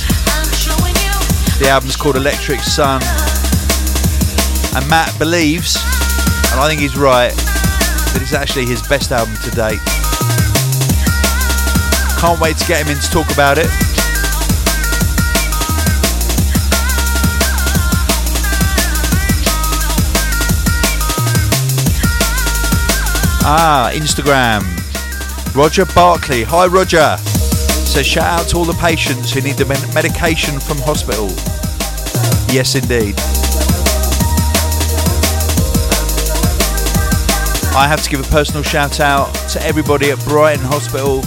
The 1.60 1.68
album's 1.70 1.96
called 1.96 2.18
Electric 2.18 2.60
Sun. 2.60 3.02
And 4.76 4.89
Matt 4.89 5.18
believes, 5.18 5.78
and 6.52 6.60
I 6.60 6.68
think 6.68 6.82
he's 6.82 6.98
right, 6.98 7.32
that 7.32 8.20
it's 8.22 8.34
actually 8.34 8.66
his 8.66 8.86
best 8.88 9.12
album 9.12 9.36
to 9.44 9.52
date. 9.52 10.03
Can't 12.24 12.40
wait 12.40 12.56
to 12.56 12.66
get 12.66 12.86
him 12.86 12.96
in 12.96 13.02
to 13.02 13.10
talk 13.10 13.30
about 13.34 13.58
it. 13.58 13.68
Ah, 23.46 23.92
Instagram. 23.94 24.64
Roger 25.54 25.84
Barkley. 25.94 26.44
Hi, 26.44 26.66
Roger. 26.68 27.18
Says 27.18 28.06
shout 28.06 28.40
out 28.40 28.48
to 28.52 28.58
all 28.58 28.64
the 28.64 28.72
patients 28.76 29.34
who 29.34 29.42
need 29.42 29.58
the 29.58 29.66
med- 29.66 29.94
medication 29.94 30.62
from 30.62 30.78
hospital. 30.78 31.28
Yes, 32.56 32.76
indeed. 32.76 33.16
I 37.76 37.86
have 37.86 38.02
to 38.02 38.10
give 38.10 38.22
a 38.22 38.30
personal 38.32 38.64
shout 38.64 39.02
out 39.02 39.34
to 39.50 39.62
everybody 39.62 40.12
at 40.12 40.24
Brighton 40.24 40.64
Hospital 40.64 41.22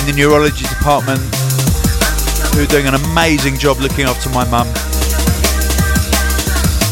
in 0.00 0.06
the 0.06 0.12
neurology 0.12 0.64
department 0.66 1.20
who 2.54 2.62
are 2.62 2.66
doing 2.66 2.86
an 2.86 2.94
amazing 2.94 3.58
job 3.58 3.78
looking 3.78 4.06
after 4.06 4.30
my 4.30 4.48
mum. 4.50 4.66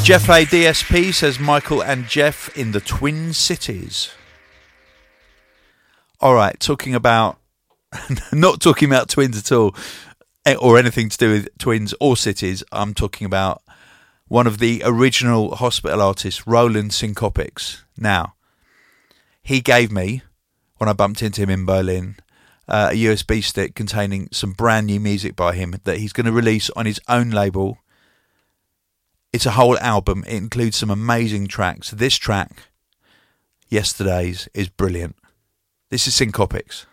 Jeff 0.04 0.28
A. 0.28 0.44
DSP 0.44 1.14
says 1.14 1.38
Michael 1.38 1.82
and 1.82 2.06
Jeff 2.06 2.54
in 2.56 2.72
the 2.72 2.80
Twin 2.80 3.32
Cities. 3.32 4.11
All 6.20 6.34
right, 6.34 6.59
talking 6.61 6.94
about 6.94 7.38
not 8.32 8.61
talking 8.61 8.88
about 8.88 9.09
twins 9.09 9.38
at 9.38 9.52
all, 9.52 9.74
eh, 10.44 10.54
or 10.56 10.78
anything 10.78 11.09
to 11.09 11.16
do 11.16 11.30
with 11.30 11.48
twins 11.59 11.94
or 12.00 12.16
cities. 12.16 12.62
I'm 12.72 12.92
talking 12.92 13.24
about 13.24 13.62
one 14.26 14.46
of 14.46 14.59
the 14.59 14.82
original 14.84 15.56
hospital 15.56 16.02
artists, 16.02 16.46
Roland 16.46 16.90
Syncopix. 16.90 17.82
Now, 17.96 18.34
he 19.42 19.61
gave 19.61 19.90
me 19.90 20.22
when 20.76 20.90
I 20.90 20.92
bumped 20.92 21.22
into 21.22 21.40
him 21.40 21.50
in 21.50 21.64
Berlin 21.64 22.16
uh, 22.69 22.91
a 22.93 22.97
USB 22.97 23.43
stick 23.43 23.75
containing 23.75 24.29
some 24.31 24.53
brand 24.53 24.87
new 24.87 25.01
music 25.01 25.35
by 25.35 25.55
him 25.55 25.75
that 25.85 25.99
he's 25.99 26.12
going 26.12 26.27
to 26.27 26.33
release 26.33 26.71
on 26.71 26.87
his 26.87 27.01
own 27.09 27.31
label. 27.31 27.79
It's 29.33 29.47
a 29.47 29.53
whole 29.53 29.79
album. 29.79 30.25
It 30.27 30.35
includes 30.35 30.77
some 30.77 30.91
amazing 30.91 31.49
tracks. 31.49 31.91
This 31.91 32.16
track, 32.16 32.64
yesterday's, 33.69 34.49
is 34.55 34.69
brilliant. 34.69 35.16
This 35.91 36.07
is 36.07 36.14
Syncopix. 36.14 36.85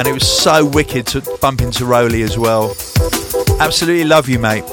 And 0.00 0.08
it 0.08 0.14
was 0.14 0.26
so 0.26 0.64
wicked 0.64 1.06
to 1.08 1.20
bump 1.42 1.60
into 1.60 1.84
Rowley 1.84 2.22
as 2.22 2.38
well. 2.38 2.74
Absolutely 3.60 4.04
love 4.04 4.30
you, 4.30 4.38
mate. 4.38 4.64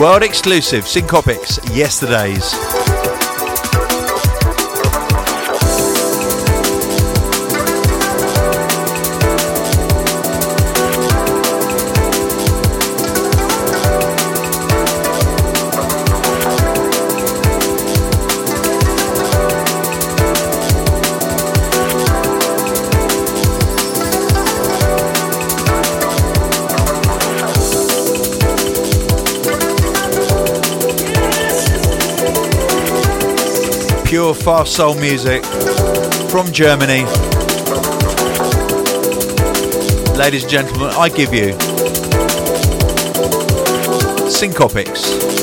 World 0.00 0.24
exclusive, 0.24 0.82
Syncopix, 0.82 1.76
yesterday's. 1.76 2.85
Pure 34.26 34.34
fast 34.34 34.74
soul 34.74 34.96
music 34.96 35.44
from 36.30 36.50
Germany. 36.50 37.04
Ladies 40.18 40.42
and 40.42 40.50
gentlemen, 40.50 40.88
I 40.96 41.08
give 41.08 41.32
you 41.32 41.52
Syncopix. 44.26 45.35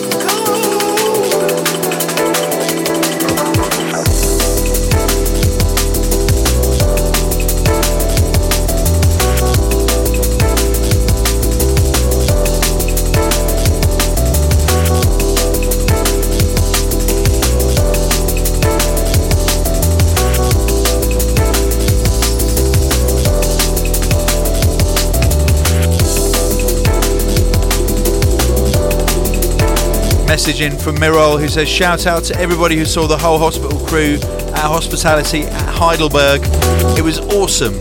Message 30.34 30.62
in 30.62 30.76
from 30.76 30.96
Mirol 30.96 31.40
who 31.40 31.48
says 31.48 31.70
shout 31.70 32.08
out 32.08 32.24
to 32.24 32.36
everybody 32.40 32.76
who 32.76 32.86
saw 32.86 33.06
the 33.06 33.16
whole 33.16 33.38
hospital 33.38 33.78
crew 33.86 34.16
at 34.16 34.58
hospitality 34.58 35.44
at 35.44 35.70
Heidelberg. 35.70 36.42
It 36.98 37.04
was 37.04 37.20
awesome. 37.20 37.76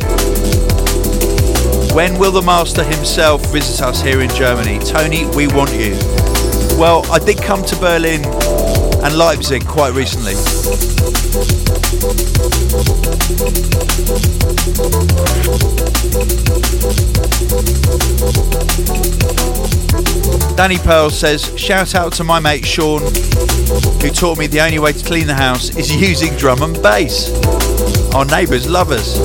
When 1.96 2.18
will 2.18 2.30
the 2.30 2.42
master 2.44 2.84
himself 2.84 3.42
visit 3.50 3.80
us 3.80 4.02
here 4.02 4.20
in 4.20 4.28
Germany? 4.28 4.78
Tony, 4.80 5.24
we 5.34 5.46
want 5.46 5.72
you. 5.72 5.96
Well, 6.78 7.10
I 7.10 7.18
did 7.20 7.40
come 7.40 7.64
to 7.64 7.76
Berlin 7.76 8.22
and 8.22 9.16
Leipzig 9.16 9.66
quite 9.66 9.94
recently. 9.94 10.34
Danny 20.56 20.78
Pearl 20.78 21.10
says, 21.10 21.52
shout 21.58 21.94
out 21.94 22.12
to 22.14 22.24
my 22.24 22.38
mate 22.38 22.64
Sean, 22.64 23.00
who 23.02 24.10
taught 24.10 24.38
me 24.38 24.46
the 24.46 24.60
only 24.60 24.78
way 24.78 24.92
to 24.92 25.04
clean 25.04 25.26
the 25.26 25.34
house 25.34 25.76
is 25.76 25.94
using 26.08 26.36
drum 26.36 26.62
and 26.62 26.80
bass. 26.82 27.30
Our 28.14 28.24
neighbours 28.24 28.70
love 28.70 28.90
us. 28.90 29.18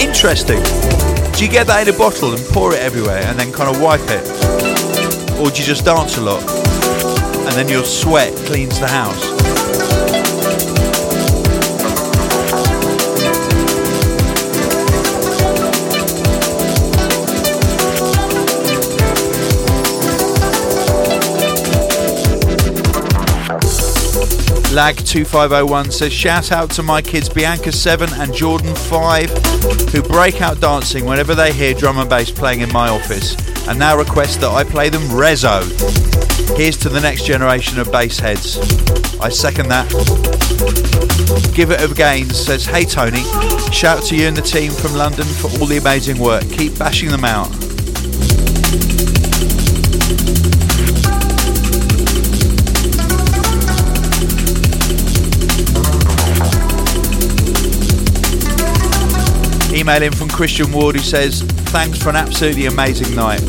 Interesting. 0.00 0.62
Do 1.34 1.44
you 1.44 1.50
get 1.50 1.66
that 1.66 1.86
in 1.86 1.94
a 1.94 1.98
bottle 1.98 2.32
and 2.32 2.44
pour 2.46 2.72
it 2.72 2.80
everywhere 2.80 3.22
and 3.24 3.38
then 3.38 3.52
kind 3.52 3.68
of 3.68 3.82
wipe 3.82 4.00
it? 4.04 4.26
Or 5.38 5.50
do 5.50 5.60
you 5.60 5.66
just 5.66 5.84
dance 5.84 6.16
a 6.16 6.20
lot 6.20 6.42
and 7.46 7.52
then 7.54 7.68
your 7.68 7.84
sweat 7.84 8.34
cleans 8.46 8.80
the 8.80 8.88
house? 8.88 9.53
Lag2501 24.74 25.92
says, 25.92 26.12
Shout 26.12 26.50
out 26.50 26.68
to 26.72 26.82
my 26.82 27.00
kids 27.00 27.28
Bianca7 27.28 28.10
and 28.18 28.32
Jordan5 28.32 29.92
who 29.92 30.02
break 30.02 30.42
out 30.42 30.60
dancing 30.60 31.04
whenever 31.04 31.36
they 31.36 31.52
hear 31.52 31.74
drum 31.74 31.98
and 31.98 32.10
bass 32.10 32.32
playing 32.32 32.60
in 32.60 32.72
my 32.72 32.88
office 32.88 33.36
and 33.68 33.78
now 33.78 33.96
request 33.96 34.40
that 34.40 34.50
I 34.50 34.64
play 34.64 34.88
them 34.88 35.02
Rezo. 35.02 35.62
Here's 36.56 36.76
to 36.78 36.88
the 36.88 37.00
next 37.00 37.24
generation 37.24 37.78
of 37.78 37.92
bass 37.92 38.18
heads. 38.18 38.58
I 39.20 39.28
second 39.28 39.68
that. 39.68 39.88
Give 41.54 41.70
It 41.70 41.80
of 41.80 41.94
Gains 41.96 42.36
says, 42.36 42.66
Hey 42.66 42.84
Tony, 42.84 43.22
shout 43.70 44.02
to 44.06 44.16
you 44.16 44.26
and 44.26 44.36
the 44.36 44.42
team 44.42 44.72
from 44.72 44.94
London 44.94 45.24
for 45.24 45.46
all 45.60 45.66
the 45.66 45.76
amazing 45.76 46.18
work. 46.18 46.42
Keep 46.50 46.80
bashing 46.80 47.10
them 47.10 47.24
out. 47.24 47.48
Email 59.84 60.02
in 60.04 60.12
from 60.12 60.30
Christian 60.30 60.72
Ward 60.72 60.96
who 60.96 61.02
says, 61.02 61.42
Thanks 61.42 62.02
for 62.02 62.08
an 62.08 62.16
absolutely 62.16 62.64
amazing 62.64 63.14
night. 63.14 63.40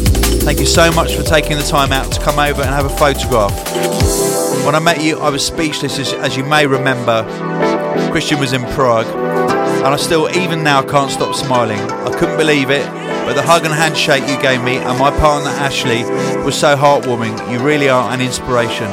Thank 0.43 0.59
you 0.59 0.65
so 0.65 0.91
much 0.91 1.15
for 1.15 1.23
taking 1.23 1.55
the 1.55 1.63
time 1.63 1.93
out 1.93 2.11
to 2.11 2.19
come 2.19 2.39
over 2.39 2.61
and 2.61 2.71
have 2.71 2.85
a 2.85 2.89
photograph. 2.89 3.53
When 4.65 4.75
I 4.75 4.79
met 4.79 5.01
you, 5.01 5.17
I 5.19 5.29
was 5.29 5.47
speechless, 5.47 5.97
as, 5.97 6.11
as 6.11 6.35
you 6.35 6.43
may 6.43 6.67
remember. 6.67 7.23
Christian 8.11 8.37
was 8.37 8.51
in 8.51 8.65
Prague, 8.73 9.05
and 9.05 9.87
I 9.87 9.95
still, 9.95 10.29
even 10.35 10.61
now, 10.61 10.83
can't 10.83 11.09
stop 11.09 11.35
smiling. 11.35 11.79
I 11.79 12.13
couldn't 12.19 12.35
believe 12.35 12.69
it, 12.69 12.85
but 12.85 13.35
the 13.35 13.41
hug 13.41 13.63
and 13.63 13.73
handshake 13.73 14.27
you 14.27 14.37
gave 14.41 14.61
me 14.61 14.75
and 14.75 14.99
my 14.99 15.11
partner 15.11 15.51
Ashley 15.51 16.03
was 16.43 16.59
so 16.59 16.75
heartwarming. 16.75 17.49
You 17.49 17.59
really 17.59 17.87
are 17.87 18.11
an 18.11 18.19
inspiration. 18.19 18.89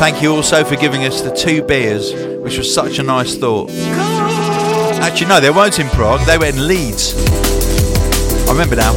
Thank 0.00 0.20
you 0.20 0.34
also 0.34 0.64
for 0.64 0.74
giving 0.74 1.04
us 1.04 1.22
the 1.22 1.32
two 1.32 1.62
beers, 1.62 2.12
which 2.40 2.58
was 2.58 2.74
such 2.74 2.98
a 2.98 3.04
nice 3.04 3.36
thought. 3.36 3.70
Actually, 5.02 5.26
no, 5.26 5.40
they 5.40 5.50
weren't 5.50 5.80
in 5.80 5.88
Prague, 5.88 6.24
they 6.26 6.38
were 6.38 6.46
in 6.46 6.68
Leeds. 6.68 7.14
I 8.48 8.52
remember 8.52 8.76
now. 8.76 8.94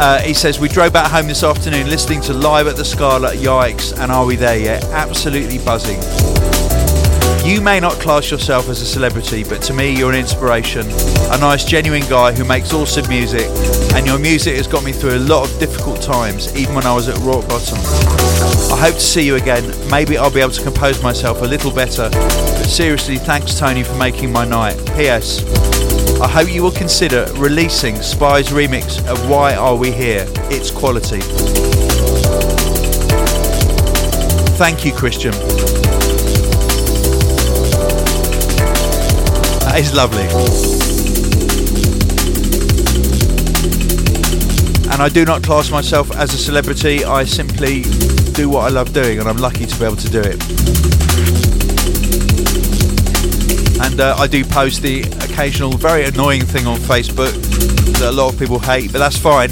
Uh, 0.00 0.18
he 0.20 0.32
says, 0.32 0.58
We 0.58 0.66
drove 0.66 0.94
back 0.94 1.10
home 1.10 1.26
this 1.26 1.42
afternoon 1.42 1.90
listening 1.90 2.22
to 2.22 2.32
Live 2.32 2.66
at 2.66 2.76
the 2.76 2.86
Scala, 2.86 3.32
yikes, 3.34 3.92
and 3.98 4.10
are 4.10 4.24
we 4.24 4.36
there 4.36 4.58
yet? 4.58 4.82
Absolutely 4.84 5.58
buzzing. 5.58 6.00
You 7.44 7.62
may 7.62 7.80
not 7.80 7.94
class 7.94 8.30
yourself 8.30 8.68
as 8.68 8.82
a 8.82 8.86
celebrity, 8.86 9.44
but 9.44 9.62
to 9.62 9.72
me, 9.72 9.96
you're 9.96 10.12
an 10.12 10.18
inspiration. 10.18 10.86
A 11.32 11.38
nice, 11.38 11.64
genuine 11.64 12.02
guy 12.02 12.32
who 12.32 12.44
makes 12.44 12.72
awesome 12.74 13.08
music, 13.08 13.48
and 13.94 14.06
your 14.06 14.18
music 14.18 14.56
has 14.56 14.66
got 14.66 14.84
me 14.84 14.92
through 14.92 15.16
a 15.16 15.24
lot 15.24 15.50
of 15.50 15.58
difficult 15.58 16.02
times, 16.02 16.54
even 16.54 16.74
when 16.74 16.86
I 16.86 16.94
was 16.94 17.08
at 17.08 17.16
rock 17.18 17.48
bottom. 17.48 17.78
I 18.70 18.76
hope 18.78 18.94
to 18.94 19.00
see 19.00 19.26
you 19.26 19.36
again. 19.36 19.64
Maybe 19.90 20.18
I'll 20.18 20.30
be 20.30 20.40
able 20.40 20.52
to 20.52 20.62
compose 20.62 21.02
myself 21.02 21.40
a 21.40 21.46
little 21.46 21.72
better. 21.72 22.10
But 22.10 22.64
seriously, 22.64 23.16
thanks, 23.16 23.58
Tony, 23.58 23.84
for 23.84 23.94
making 23.94 24.30
my 24.30 24.44
night. 24.44 24.76
P.S. 24.94 25.42
I 26.20 26.28
hope 26.28 26.52
you 26.52 26.62
will 26.62 26.70
consider 26.70 27.26
releasing 27.36 27.96
Spy's 28.02 28.48
remix 28.48 29.04
of 29.08 29.30
Why 29.30 29.54
Are 29.54 29.76
We 29.76 29.90
Here? 29.90 30.26
It's 30.50 30.70
quality. 30.70 31.20
Thank 34.58 34.84
you, 34.84 34.92
Christian. 34.92 35.32
That 39.74 39.78
is 39.78 39.94
lovely. 39.94 40.24
And 44.92 45.00
I 45.00 45.08
do 45.08 45.24
not 45.24 45.44
class 45.44 45.70
myself 45.70 46.10
as 46.16 46.34
a 46.34 46.36
celebrity, 46.36 47.04
I 47.04 47.22
simply 47.22 47.82
do 48.32 48.48
what 48.48 48.64
I 48.64 48.68
love 48.68 48.92
doing, 48.92 49.20
and 49.20 49.28
I'm 49.28 49.36
lucky 49.36 49.66
to 49.66 49.78
be 49.78 49.84
able 49.84 49.94
to 49.94 50.10
do 50.10 50.20
it. 50.20 50.42
And 53.80 54.00
uh, 54.00 54.16
I 54.18 54.26
do 54.26 54.44
post 54.44 54.82
the 54.82 55.02
occasional 55.24 55.70
very 55.76 56.04
annoying 56.04 56.42
thing 56.42 56.66
on 56.66 56.78
Facebook 56.78 57.32
that 58.00 58.08
a 58.08 58.12
lot 58.12 58.32
of 58.32 58.38
people 58.40 58.58
hate, 58.58 58.90
but 58.90 58.98
that's 58.98 59.18
fine 59.18 59.50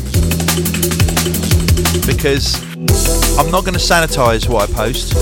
because 2.06 2.67
I'm 3.38 3.52
not 3.52 3.64
going 3.64 3.74
to 3.74 3.80
sanitize 3.80 4.48
what 4.48 4.68
I 4.68 4.72
post 4.72 5.14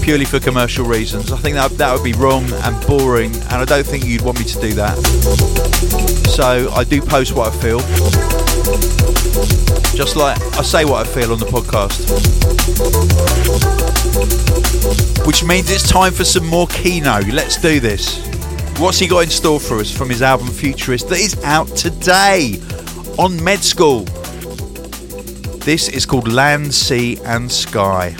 purely 0.00 0.24
for 0.24 0.38
commercial 0.38 0.86
reasons. 0.86 1.32
I 1.32 1.36
think 1.36 1.56
that 1.56 1.72
that 1.72 1.92
would 1.92 2.04
be 2.04 2.12
wrong 2.12 2.44
and 2.52 2.86
boring, 2.86 3.34
and 3.34 3.54
I 3.54 3.64
don't 3.64 3.84
think 3.84 4.04
you'd 4.04 4.22
want 4.22 4.38
me 4.38 4.44
to 4.44 4.60
do 4.60 4.72
that. 4.74 4.96
So 6.28 6.70
I 6.72 6.84
do 6.84 7.02
post 7.02 7.34
what 7.34 7.52
I 7.52 7.56
feel, 7.58 7.80
just 9.96 10.14
like 10.14 10.40
I 10.54 10.62
say 10.62 10.84
what 10.84 11.04
I 11.06 11.10
feel 11.10 11.32
on 11.32 11.40
the 11.40 11.46
podcast. 11.46 12.06
Which 15.26 15.42
means 15.42 15.68
it's 15.68 15.88
time 15.90 16.12
for 16.12 16.24
some 16.24 16.46
more 16.46 16.68
Keeno. 16.68 17.32
Let's 17.32 17.56
do 17.60 17.80
this. 17.80 18.24
What's 18.78 19.00
he 19.00 19.08
got 19.08 19.24
in 19.24 19.30
store 19.30 19.58
for 19.58 19.78
us 19.80 19.90
from 19.90 20.08
his 20.08 20.22
album 20.22 20.46
Futurist 20.48 21.08
that 21.08 21.18
is 21.18 21.42
out 21.42 21.66
today 21.68 22.60
on 23.18 23.42
Med 23.42 23.58
School? 23.58 24.06
This 25.66 25.88
is 25.88 26.06
called 26.06 26.28
Land, 26.28 26.72
Sea 26.72 27.18
and 27.24 27.50
Sky. 27.50 28.14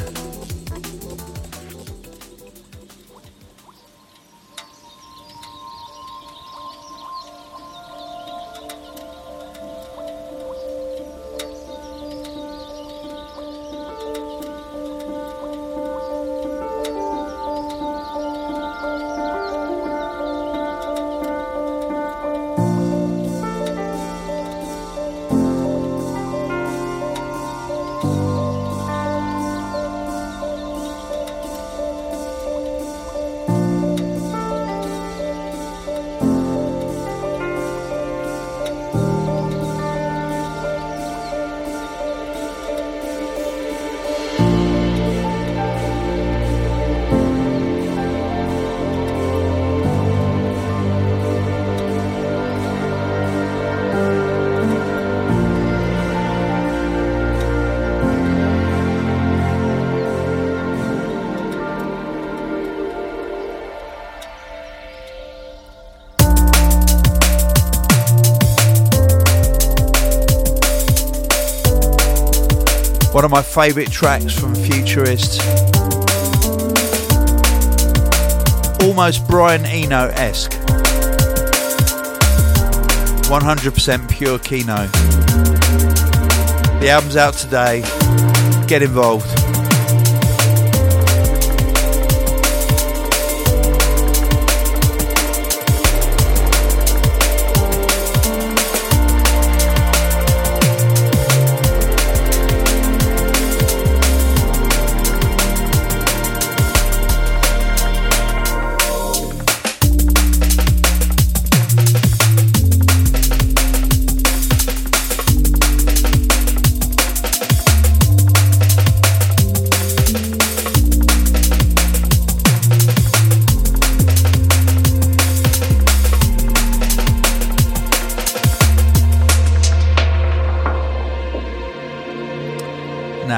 Favourite 73.57 73.91
tracks 73.91 74.39
from 74.39 74.55
Futurist. 74.55 75.41
Almost 78.83 79.27
Brian 79.27 79.65
Eno 79.65 80.09
esque. 80.09 80.51
100% 83.31 84.11
pure 84.11 84.39
Keeno. 84.41 84.93
The 86.81 86.91
album's 86.91 87.17
out 87.17 87.33
today. 87.33 87.81
Get 88.69 88.83
involved. 88.83 89.36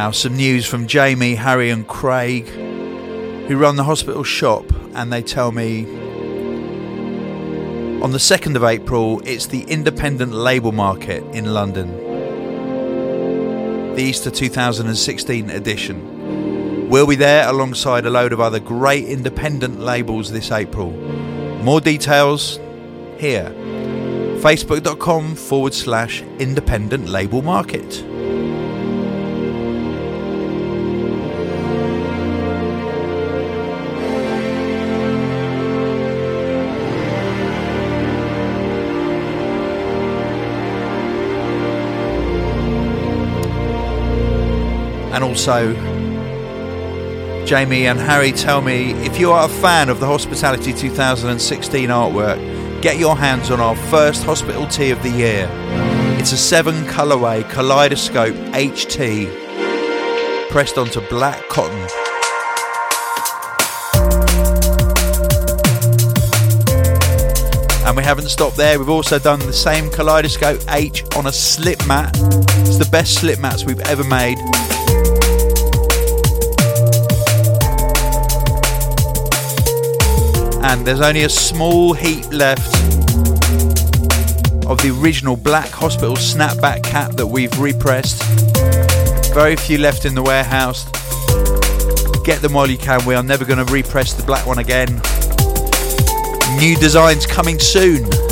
Now, 0.08 0.12
some 0.12 0.36
news 0.38 0.64
from 0.64 0.86
Jamie, 0.86 1.34
Harry, 1.34 1.68
and 1.68 1.86
Craig, 1.86 2.48
who 2.48 3.58
run 3.58 3.76
the 3.76 3.84
hospital 3.84 4.24
shop, 4.24 4.64
and 4.94 5.12
they 5.12 5.20
tell 5.20 5.52
me 5.52 5.84
on 8.00 8.12
the 8.12 8.18
2nd 8.18 8.56
of 8.56 8.64
April 8.64 9.20
it's 9.26 9.44
the 9.44 9.64
independent 9.64 10.32
label 10.32 10.72
market 10.72 11.22
in 11.34 11.52
London, 11.52 11.94
the 13.96 14.02
Easter 14.02 14.30
2016 14.30 15.50
edition. 15.50 16.88
We'll 16.88 17.06
be 17.06 17.14
there 17.14 17.46
alongside 17.46 18.06
a 18.06 18.10
load 18.10 18.32
of 18.32 18.40
other 18.40 18.60
great 18.60 19.04
independent 19.04 19.78
labels 19.78 20.32
this 20.32 20.50
April. 20.50 20.90
More 21.62 21.82
details 21.82 22.58
here. 23.18 23.50
Facebook.com 24.40 25.34
forward 25.34 25.74
slash 25.74 26.22
independent 26.38 27.10
label 27.10 27.42
market. 27.42 28.07
Also, 45.38 45.72
Jamie 47.46 47.86
and 47.86 48.00
Harry 48.00 48.32
tell 48.32 48.60
me 48.60 48.90
if 49.06 49.20
you 49.20 49.30
are 49.30 49.46
a 49.46 49.48
fan 49.48 49.88
of 49.88 50.00
the 50.00 50.06
Hospitality 50.06 50.72
2016 50.72 51.90
artwork, 51.90 52.82
get 52.82 52.98
your 52.98 53.16
hands 53.16 53.52
on 53.52 53.60
our 53.60 53.76
first 53.76 54.24
hospital 54.24 54.66
tea 54.66 54.90
of 54.90 55.00
the 55.04 55.10
year. 55.10 55.48
It's 56.18 56.32
a 56.32 56.36
seven 56.36 56.74
colorway 56.86 57.48
kaleidoscope 57.48 58.34
HT 58.34 60.50
pressed 60.50 60.76
onto 60.76 61.00
black 61.02 61.48
cotton. 61.48 61.78
And 67.86 67.96
we 67.96 68.02
haven't 68.02 68.28
stopped 68.28 68.56
there, 68.56 68.76
we've 68.76 68.88
also 68.88 69.20
done 69.20 69.38
the 69.38 69.52
same 69.52 69.88
kaleidoscope 69.90 70.62
H 70.68 71.04
on 71.14 71.28
a 71.28 71.32
slip 71.32 71.86
mat. 71.86 72.10
It's 72.16 72.78
the 72.78 72.88
best 72.90 73.14
slip 73.14 73.38
mats 73.38 73.64
we've 73.64 73.78
ever 73.82 74.02
made. 74.02 74.38
And 80.68 80.86
there's 80.86 81.00
only 81.00 81.22
a 81.22 81.28
small 81.30 81.94
heap 81.94 82.26
left 82.30 82.74
of 84.66 84.76
the 84.82 84.94
original 85.00 85.34
black 85.34 85.70
hospital 85.70 86.14
snapback 86.14 86.82
cap 86.82 87.12
that 87.12 87.26
we've 87.26 87.58
repressed. 87.58 88.22
Very 89.32 89.56
few 89.56 89.78
left 89.78 90.04
in 90.04 90.14
the 90.14 90.22
warehouse. 90.22 90.84
Get 92.22 92.42
them 92.42 92.52
while 92.52 92.68
you 92.68 92.76
can. 92.76 93.02
We 93.06 93.14
are 93.14 93.22
never 93.22 93.46
going 93.46 93.64
to 93.64 93.72
repress 93.72 94.12
the 94.12 94.22
black 94.22 94.46
one 94.46 94.58
again. 94.58 94.88
New 96.60 96.76
designs 96.76 97.24
coming 97.24 97.58
soon. 97.58 98.27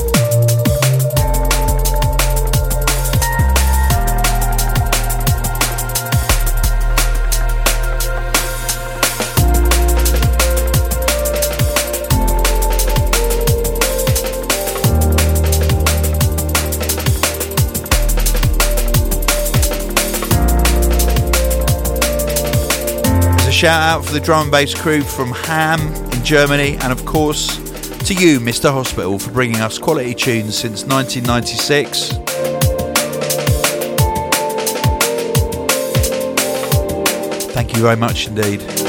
Shout 23.56 23.80
out 23.80 24.04
for 24.04 24.12
the 24.12 24.20
drum 24.20 24.42
and 24.42 24.50
bass 24.50 24.74
crew 24.74 25.00
from 25.00 25.32
Ham 25.32 25.80
in 26.12 26.22
Germany, 26.22 26.76
and 26.82 26.92
of 26.92 27.06
course 27.06 27.56
to 28.00 28.12
you, 28.12 28.38
Mr. 28.38 28.70
Hospital, 28.70 29.18
for 29.18 29.30
bringing 29.30 29.62
us 29.62 29.78
quality 29.78 30.12
tunes 30.12 30.58
since 30.58 30.84
1996. 30.84 32.10
Thank 37.54 37.74
you 37.74 37.80
very 37.80 37.96
much 37.96 38.26
indeed. 38.26 38.85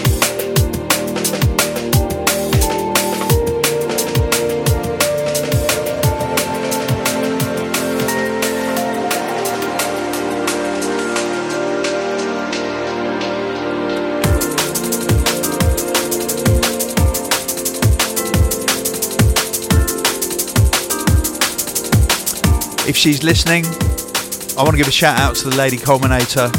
If 22.97 23.01
she's 23.01 23.23
listening, 23.23 23.63
I 24.57 24.63
want 24.63 24.71
to 24.71 24.77
give 24.77 24.87
a 24.87 24.91
shout 24.91 25.19
out 25.19 25.35
to 25.35 25.49
the 25.51 25.55
Lady 25.55 25.77
Culminator. 25.77 26.51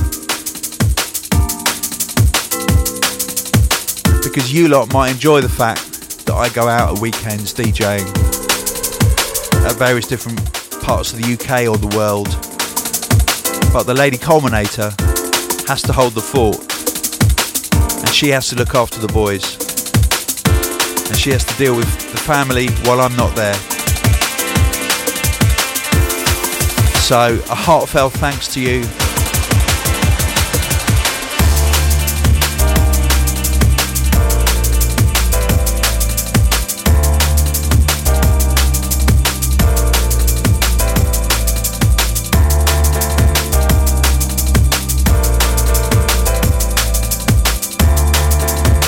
Because 4.22 4.52
you 4.52 4.68
lot 4.68 4.92
might 4.92 5.10
enjoy 5.10 5.40
the 5.40 5.48
fact 5.48 6.24
that 6.26 6.34
I 6.34 6.48
go 6.50 6.68
out 6.68 6.94
at 6.94 7.02
weekends 7.02 7.52
DJing 7.52 8.06
at 9.66 9.74
various 9.78 10.06
different 10.06 10.38
parts 10.80 11.12
of 11.12 11.20
the 11.20 11.32
UK 11.32 11.66
or 11.66 11.76
the 11.76 11.92
world. 11.96 12.28
But 13.72 13.82
the 13.82 13.94
Lady 13.94 14.16
Culminator 14.16 14.92
has 15.66 15.82
to 15.82 15.92
hold 15.92 16.12
the 16.12 16.20
fort. 16.20 16.60
And 17.98 18.10
she 18.10 18.28
has 18.28 18.48
to 18.50 18.54
look 18.54 18.76
after 18.76 19.00
the 19.00 19.12
boys. 19.12 19.56
And 21.08 21.18
she 21.18 21.30
has 21.32 21.44
to 21.46 21.54
deal 21.56 21.74
with 21.74 22.12
the 22.12 22.18
family 22.18 22.68
while 22.84 23.00
I'm 23.00 23.16
not 23.16 23.34
there. 23.34 23.77
So, 27.08 27.42
a 27.48 27.54
heartfelt 27.54 28.12
thanks 28.12 28.48
to 28.48 28.60
you. 28.60 28.82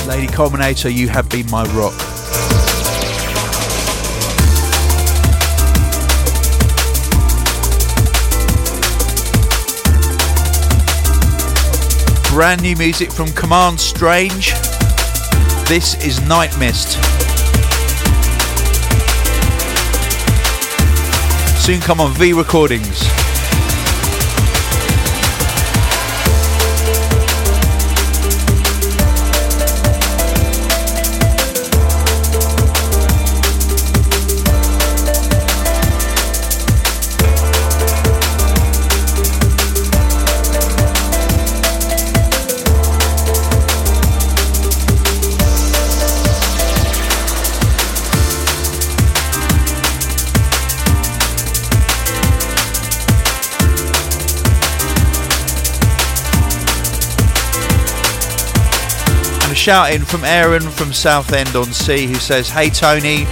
Lady 0.06 0.26
Culminator, 0.26 0.94
you 0.94 1.08
have 1.08 1.26
been 1.30 1.50
my 1.50 1.64
rock. 1.72 2.19
Brand 12.41 12.62
new 12.62 12.74
music 12.76 13.12
from 13.12 13.30
Command 13.32 13.78
Strange. 13.78 14.53
This 15.68 16.03
is 16.03 16.26
Night 16.26 16.59
Mist. 16.59 16.93
Soon 21.62 21.80
come 21.82 22.01
on 22.01 22.14
V 22.14 22.32
Recordings. 22.32 23.19
Shout 59.70 59.92
in 59.92 60.04
from 60.04 60.24
Aaron 60.24 60.62
from 60.62 60.92
Southend 60.92 61.54
on 61.54 61.66
Sea 61.66 62.04
who 62.08 62.16
says, 62.16 62.50
Hey 62.50 62.70
Tony, 62.70 63.24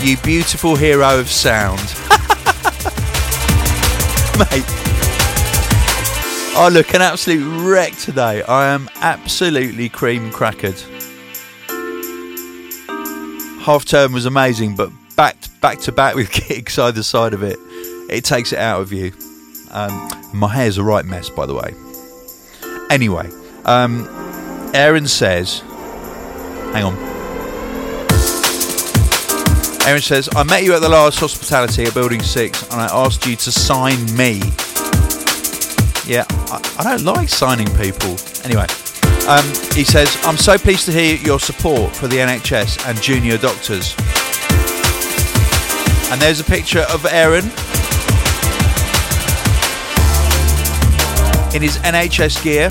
you 0.00 0.16
beautiful 0.22 0.74
hero 0.74 1.20
of 1.20 1.28
sound. 1.28 1.80
Mate. 4.38 4.64
I 6.56 6.70
look 6.72 6.94
an 6.94 7.02
absolute 7.02 7.44
wreck 7.62 7.92
today. 7.96 8.42
I 8.42 8.72
am 8.72 8.88
absolutely 9.02 9.90
cream 9.90 10.30
crackered. 10.30 10.80
Half 13.60 13.84
term 13.84 14.14
was 14.14 14.24
amazing, 14.24 14.76
but 14.76 14.90
back 15.14 15.36
back 15.60 15.78
to 15.80 15.92
back 15.92 16.14
with 16.14 16.32
gigs 16.48 16.78
either 16.78 17.02
side 17.02 17.34
of 17.34 17.42
it, 17.42 17.58
it 18.08 18.24
takes 18.24 18.54
it 18.54 18.58
out 18.58 18.80
of 18.80 18.94
you. 18.94 19.12
Um, 19.72 20.10
my 20.32 20.48
hair's 20.48 20.78
a 20.78 20.82
right 20.82 21.04
mess, 21.04 21.28
by 21.28 21.44
the 21.44 21.52
way. 21.52 21.74
Anyway, 22.88 23.28
um, 23.66 24.08
Aaron 24.72 25.06
says, 25.06 25.62
hang 26.72 26.84
on. 26.84 26.94
Aaron 29.86 30.00
says, 30.00 30.28
I 30.34 30.44
met 30.44 30.62
you 30.62 30.74
at 30.74 30.80
the 30.80 30.88
last 30.88 31.18
hospitality 31.18 31.84
at 31.84 31.94
Building 31.94 32.22
6 32.22 32.62
and 32.70 32.80
I 32.80 32.86
asked 32.86 33.26
you 33.26 33.34
to 33.36 33.50
sign 33.52 33.98
me. 34.16 34.40
Yeah, 36.06 36.24
I, 36.28 36.76
I 36.78 36.84
don't 36.84 37.02
like 37.04 37.28
signing 37.28 37.68
people. 37.76 38.16
Anyway, 38.44 38.66
Um, 39.28 39.44
he 39.74 39.84
says, 39.84 40.16
I'm 40.24 40.36
so 40.36 40.58
pleased 40.58 40.84
to 40.86 40.92
hear 40.92 41.16
your 41.16 41.38
support 41.38 41.94
for 41.94 42.08
the 42.08 42.16
NHS 42.16 42.88
and 42.88 43.00
junior 43.00 43.38
doctors. 43.38 43.94
And 46.10 46.20
there's 46.20 46.40
a 46.40 46.44
picture 46.44 46.84
of 46.92 47.06
Aaron 47.06 47.44
in 51.54 51.62
his 51.62 51.78
NHS 51.78 52.42
gear. 52.42 52.68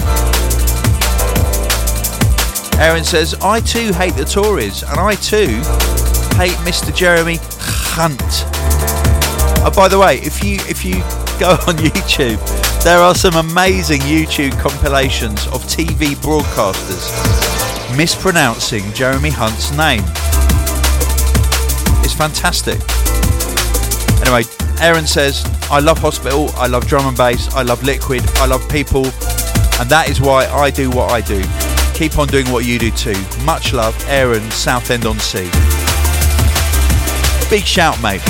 Aaron 2.81 3.03
says, 3.03 3.35
I 3.43 3.59
too 3.59 3.93
hate 3.93 4.15
the 4.15 4.25
Tories, 4.25 4.81
and 4.81 4.99
I 4.99 5.13
too 5.13 5.61
hate 6.35 6.57
Mr. 6.65 6.93
Jeremy 6.93 7.37
Hunt. 7.59 8.19
Oh, 9.63 9.71
by 9.75 9.87
the 9.87 9.99
way, 9.99 10.15
if 10.17 10.43
you 10.43 10.55
if 10.67 10.83
you 10.83 10.95
go 11.39 11.51
on 11.67 11.77
YouTube, 11.77 12.41
there 12.83 12.97
are 12.97 13.13
some 13.13 13.35
amazing 13.35 14.01
YouTube 14.01 14.59
compilations 14.59 15.45
of 15.49 15.61
TV 15.65 16.15
broadcasters 16.15 17.05
mispronouncing 17.95 18.91
Jeremy 18.93 19.29
Hunt's 19.29 19.69
name. 19.77 20.01
It's 22.03 22.15
fantastic. 22.15 22.81
Anyway, 24.25 24.49
Aaron 24.81 25.05
says, 25.05 25.45
I 25.69 25.81
love 25.81 25.99
hospital, 25.99 26.49
I 26.55 26.65
love 26.65 26.87
drum 26.87 27.05
and 27.05 27.15
bass, 27.15 27.53
I 27.53 27.61
love 27.61 27.83
liquid, 27.83 28.23
I 28.37 28.47
love 28.47 28.67
people, 28.69 29.05
and 29.79 29.87
that 29.87 30.07
is 30.09 30.19
why 30.19 30.47
I 30.47 30.71
do 30.71 30.89
what 30.89 31.11
I 31.11 31.21
do. 31.21 31.70
Keep 32.01 32.17
on 32.17 32.27
doing 32.29 32.49
what 32.51 32.65
you 32.65 32.79
do 32.79 32.89
too. 32.89 33.13
Much 33.45 33.73
love, 33.73 33.95
Aaron, 34.07 34.41
Southend 34.49 35.05
on 35.05 35.19
Sea. 35.19 35.45
Big 37.47 37.63
shout, 37.63 38.01
mate. 38.01 38.23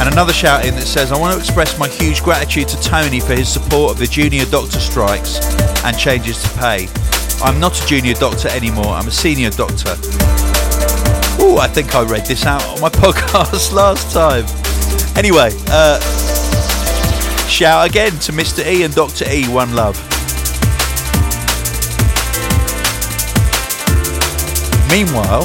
And 0.00 0.12
another 0.12 0.32
shout 0.32 0.66
in 0.66 0.74
that 0.74 0.82
says, 0.84 1.12
I 1.12 1.16
want 1.16 1.32
to 1.34 1.38
express 1.38 1.78
my 1.78 1.86
huge 1.86 2.24
gratitude 2.24 2.66
to 2.70 2.80
Tony 2.82 3.20
for 3.20 3.36
his 3.36 3.48
support 3.48 3.92
of 3.92 3.98
the 4.00 4.08
junior 4.08 4.46
doctor 4.46 4.80
strikes 4.80 5.38
and 5.84 5.96
changes 5.96 6.42
to 6.42 6.48
pay. 6.58 6.88
I'm 7.40 7.60
not 7.60 7.80
a 7.80 7.86
junior 7.86 8.14
doctor 8.14 8.48
anymore, 8.48 8.86
I'm 8.86 9.06
a 9.06 9.12
senior 9.12 9.50
doctor. 9.50 9.94
Oh, 11.38 11.58
I 11.62 11.68
think 11.68 11.94
I 11.94 12.02
read 12.02 12.26
this 12.26 12.46
out 12.46 12.64
on 12.64 12.80
my 12.80 12.88
podcast 12.90 13.72
last 13.72 14.12
time. 14.12 14.44
Anyway, 15.16 15.50
uh, 15.68 16.00
shout 17.48 17.88
again 17.88 18.12
to 18.20 18.32
Mr. 18.32 18.66
E 18.66 18.82
and 18.82 18.94
Dr. 18.94 19.24
E, 19.30 19.46
one 19.48 19.74
love. 19.74 19.96
Meanwhile, 24.90 25.42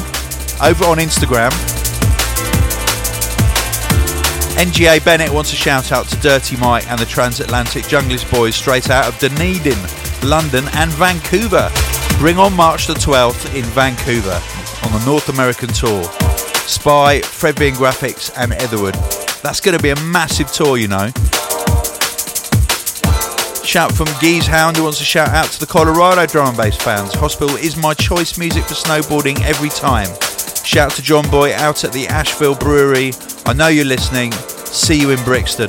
over 0.62 0.84
on 0.84 0.98
Instagram, 0.98 1.50
NGA 4.56 5.04
Bennett 5.04 5.32
wants 5.32 5.52
a 5.52 5.56
shout 5.56 5.90
out 5.90 6.06
to 6.08 6.16
Dirty 6.20 6.56
Mike 6.56 6.86
and 6.88 7.00
the 7.00 7.06
Transatlantic 7.06 7.84
Junglist 7.84 8.30
Boys 8.30 8.54
straight 8.54 8.90
out 8.90 9.08
of 9.08 9.18
Dunedin, 9.18 9.78
London, 10.22 10.64
and 10.74 10.90
Vancouver. 10.92 11.70
Bring 12.18 12.38
on 12.38 12.54
March 12.54 12.86
the 12.86 12.94
12th 12.94 13.54
in 13.54 13.64
Vancouver 13.64 14.40
on 14.84 14.92
the 14.92 15.02
North 15.06 15.28
American 15.30 15.68
tour. 15.70 16.04
Spy, 16.68 17.20
Fred 17.22 17.58
V 17.58 17.70
& 17.70 17.72
Grafix, 17.72 18.30
and 18.36 18.52
Etherwood. 18.52 18.94
That's 19.42 19.60
going 19.60 19.76
to 19.76 19.82
be 19.82 19.90
a 19.90 19.96
massive 19.96 20.52
tour, 20.52 20.76
you 20.76 20.88
know. 20.88 21.10
Shout 23.70 23.92
from 23.92 24.08
Geese 24.20 24.48
Hound 24.48 24.76
who 24.76 24.82
wants 24.82 25.00
a 25.00 25.04
shout 25.04 25.28
out 25.28 25.46
to 25.52 25.60
the 25.60 25.64
Colorado 25.64 26.26
drum 26.26 26.48
and 26.48 26.56
bass 26.56 26.76
fans. 26.76 27.14
Hospital 27.14 27.54
is 27.54 27.76
my 27.76 27.94
choice 27.94 28.36
music 28.36 28.64
for 28.64 28.74
snowboarding 28.74 29.40
every 29.42 29.68
time. 29.68 30.08
Shout 30.64 30.90
to 30.94 31.02
John 31.02 31.30
Boy 31.30 31.54
out 31.54 31.84
at 31.84 31.92
the 31.92 32.08
Asheville 32.08 32.56
Brewery. 32.56 33.12
I 33.46 33.52
know 33.52 33.68
you're 33.68 33.84
listening. 33.84 34.32
See 34.32 35.00
you 35.00 35.10
in 35.10 35.22
Brixton. 35.22 35.68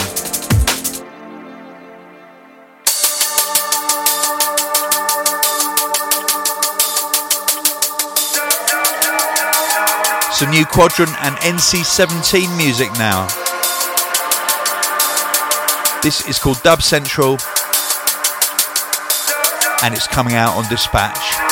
Some 10.32 10.50
new 10.50 10.66
Quadrant 10.66 11.14
and 11.24 11.36
NC17 11.36 12.58
music 12.58 12.92
now. 12.94 13.28
This 16.02 16.28
is 16.28 16.40
called 16.40 16.64
Dub 16.64 16.82
Central 16.82 17.38
and 19.84 19.94
it's 19.94 20.08
coming 20.08 20.36
out 20.36 20.56
on 20.56 20.68
Dispatch. 20.70 21.51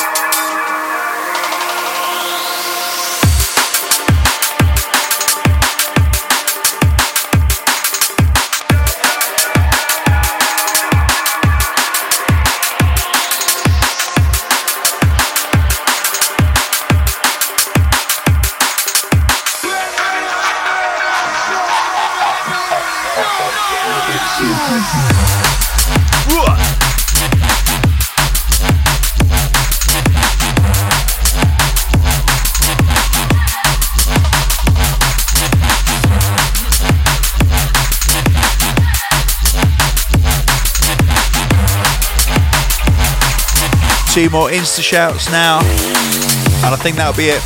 Two 44.20 44.28
more 44.28 44.50
Insta 44.50 44.82
shouts 44.82 45.30
now, 45.30 45.60
and 45.60 46.74
I 46.74 46.76
think 46.76 46.96
that'll 46.96 47.16
be 47.16 47.32
it. 47.32 47.40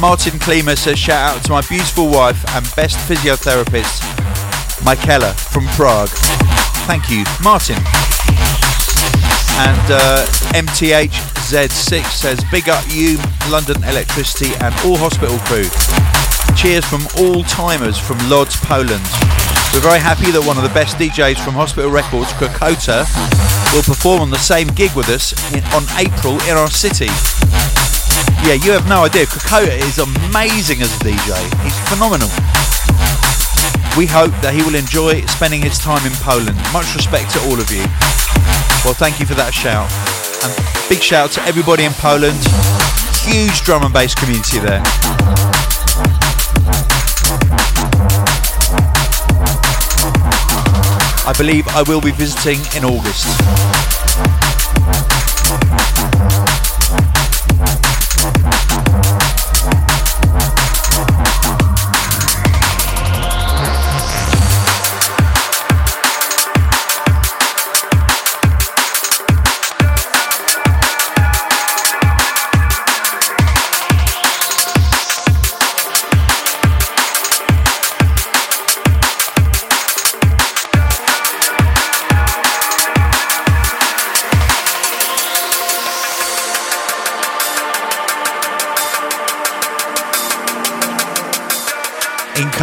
Martin 0.00 0.40
Klima 0.40 0.76
says, 0.76 0.98
Shout 0.98 1.36
out 1.36 1.44
to 1.44 1.52
my 1.52 1.60
beautiful 1.68 2.10
wife 2.10 2.44
and 2.50 2.66
best 2.74 2.98
physiotherapist, 3.06 4.02
Michaela 4.84 5.32
from 5.34 5.66
Prague. 5.78 6.08
Thank 6.90 7.10
you, 7.10 7.22
Martin. 7.44 7.76
And 9.62 9.86
uh, 9.86 10.26
MTHZ6 10.58 12.04
says, 12.06 12.42
Big 12.50 12.68
up 12.68 12.84
you, 12.88 13.16
London 13.48 13.76
Electricity, 13.84 14.50
and 14.62 14.74
all 14.84 14.96
hospital 14.96 15.38
crew. 15.46 15.70
Cheers 16.56 16.84
from 16.84 17.06
all 17.22 17.44
timers 17.44 17.96
from 17.96 18.18
Lodz, 18.28 18.56
Poland. 18.56 19.43
We're 19.74 19.98
very 19.98 19.98
happy 19.98 20.30
that 20.30 20.38
one 20.38 20.54
of 20.54 20.62
the 20.62 20.70
best 20.70 21.02
DJs 21.02 21.42
from 21.42 21.58
Hospital 21.58 21.90
Records, 21.90 22.30
Krakota, 22.38 23.02
will 23.74 23.82
perform 23.82 24.22
on 24.22 24.30
the 24.30 24.38
same 24.38 24.70
gig 24.70 24.94
with 24.94 25.10
us 25.10 25.34
in, 25.50 25.66
on 25.74 25.82
April 25.98 26.38
in 26.46 26.54
our 26.54 26.70
city. 26.70 27.10
Yeah, 28.46 28.54
you 28.54 28.70
have 28.70 28.86
no 28.86 29.02
idea. 29.02 29.26
Krakota 29.26 29.74
is 29.74 29.98
amazing 29.98 30.78
as 30.78 30.94
a 30.94 31.00
DJ. 31.02 31.34
He's 31.66 31.74
phenomenal. 31.90 32.30
We 33.98 34.06
hope 34.06 34.30
that 34.46 34.54
he 34.54 34.62
will 34.62 34.78
enjoy 34.78 35.26
spending 35.26 35.66
his 35.66 35.74
time 35.82 36.06
in 36.06 36.14
Poland. 36.22 36.54
Much 36.70 36.94
respect 36.94 37.34
to 37.34 37.42
all 37.50 37.58
of 37.58 37.66
you. 37.74 37.82
Well, 38.86 38.94
thank 38.94 39.18
you 39.18 39.26
for 39.26 39.34
that 39.34 39.50
shout. 39.50 39.90
And 40.46 40.54
big 40.86 41.02
shout 41.02 41.34
to 41.34 41.42
everybody 41.50 41.82
in 41.82 41.92
Poland. 41.98 42.38
Huge 43.26 43.66
drum 43.66 43.82
and 43.82 43.90
bass 43.90 44.14
community 44.14 44.62
there. 44.62 44.86
I 51.26 51.32
believe 51.32 51.66
I 51.68 51.82
will 51.82 52.02
be 52.02 52.10
visiting 52.10 52.60
in 52.76 52.84
August. 52.84 54.33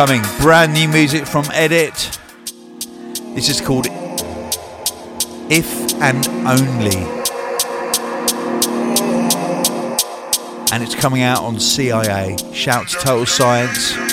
Incoming 0.01 0.23
brand 0.41 0.73
new 0.73 0.87
music 0.87 1.27
from 1.27 1.45
Edit. 1.53 1.93
This 3.35 3.49
is 3.49 3.61
called 3.61 3.85
If 5.47 5.93
and 6.01 6.27
Only. 6.47 6.97
And 10.71 10.81
it's 10.81 10.95
coming 10.95 11.21
out 11.21 11.43
on 11.43 11.59
CIA. 11.59 12.35
Shout 12.51 12.87
to 12.87 12.97
Total 12.97 13.27
Science. 13.27 14.10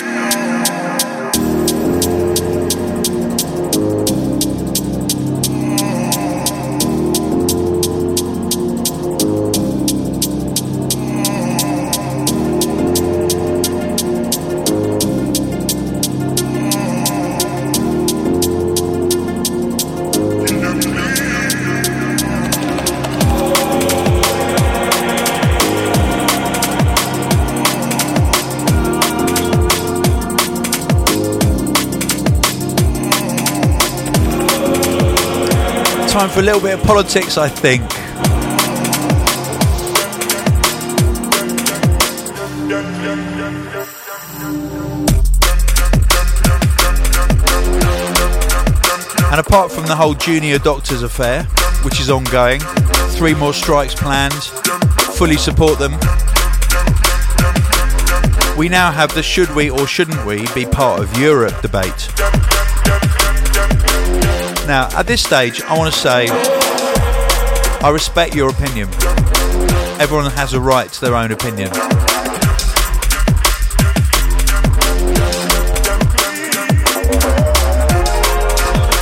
For 36.39 36.43
a 36.43 36.45
little 36.45 36.61
bit 36.61 36.79
of 36.79 36.85
politics, 36.85 37.37
I 37.37 37.49
think. 37.49 37.81
And 49.31 49.39
apart 49.39 49.69
from 49.69 49.85
the 49.87 49.95
whole 49.97 50.13
junior 50.13 50.59
doctors 50.59 51.03
affair, 51.03 51.43
which 51.83 51.99
is 51.99 52.09
ongoing, 52.09 52.61
three 53.17 53.33
more 53.33 53.53
strikes 53.53 53.93
planned, 53.93 54.33
fully 55.15 55.35
support 55.35 55.77
them. 55.77 55.91
We 58.57 58.69
now 58.69 58.91
have 58.91 59.13
the 59.13 59.23
should 59.23 59.53
we 59.55 59.69
or 59.69 59.87
shouldn't 59.87 60.25
we 60.25 60.47
be 60.53 60.65
part 60.65 61.01
of 61.01 61.17
Europe 61.17 61.61
debate. 61.61 62.09
Now, 64.69 64.87
at 64.95 65.07
this 65.07 65.23
stage, 65.23 65.63
I 65.63 65.75
want 65.75 65.91
to 65.91 65.99
say 65.99 66.27
I 66.29 67.89
respect 67.91 68.35
your 68.35 68.51
opinion. 68.51 68.87
Everyone 69.99 70.29
has 70.29 70.53
a 70.53 70.61
right 70.61 70.87
to 70.93 71.01
their 71.01 71.15
own 71.15 71.31
opinion. 71.31 71.71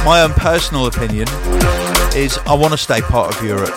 My 0.05 0.21
own 0.23 0.31
personal 0.35 0.85
opinion 0.85 1.27
is 2.15 2.37
I 2.45 2.53
want 2.53 2.71
to 2.71 2.77
stay 2.77 3.01
part 3.01 3.35
of 3.35 3.43
Europe. 3.43 3.75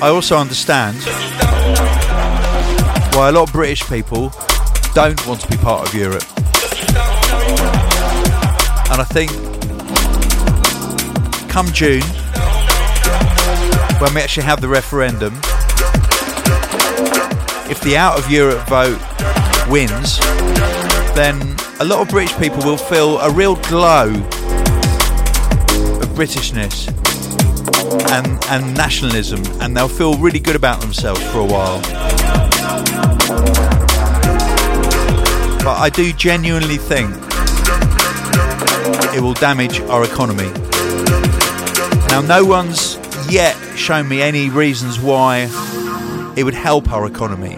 I 0.00 0.08
also 0.08 0.38
understand 0.38 0.96
why 3.14 3.28
a 3.28 3.32
lot 3.32 3.48
of 3.48 3.52
British 3.52 3.86
people 3.86 4.32
don't 4.94 5.26
want 5.26 5.42
to 5.42 5.48
be 5.48 5.58
part 5.58 5.86
of 5.86 5.94
Europe. 5.94 6.24
And 8.98 9.06
I 9.06 9.10
think 9.14 9.30
come 11.48 11.66
June, 11.66 12.02
when 14.00 14.12
we 14.12 14.20
actually 14.20 14.42
have 14.42 14.60
the 14.60 14.66
referendum, 14.66 15.34
if 17.70 17.80
the 17.82 17.96
out 17.96 18.18
of 18.18 18.28
Europe 18.28 18.66
vote 18.66 18.98
wins, 19.68 20.18
then 21.14 21.40
a 21.78 21.84
lot 21.84 22.00
of 22.00 22.08
British 22.08 22.36
people 22.38 22.58
will 22.64 22.76
feel 22.76 23.20
a 23.20 23.30
real 23.30 23.54
glow 23.70 24.08
of 24.08 24.16
Britishness 26.16 26.88
and, 28.10 28.44
and 28.46 28.76
nationalism, 28.76 29.44
and 29.60 29.76
they'll 29.76 29.86
feel 29.86 30.18
really 30.18 30.40
good 30.40 30.56
about 30.56 30.80
themselves 30.80 31.22
for 31.30 31.38
a 31.38 31.46
while. 31.46 31.80
But 35.62 35.78
I 35.78 35.88
do 35.88 36.12
genuinely 36.12 36.78
think 36.78 37.27
it 39.18 39.20
will 39.20 39.34
damage 39.34 39.80
our 39.80 40.04
economy. 40.04 40.48
Now, 42.06 42.20
no 42.20 42.44
one's 42.44 42.96
yet 43.28 43.56
shown 43.76 44.08
me 44.08 44.22
any 44.22 44.48
reasons 44.48 45.00
why 45.00 45.48
it 46.36 46.44
would 46.44 46.54
help 46.54 46.92
our 46.92 47.04
economy. 47.04 47.56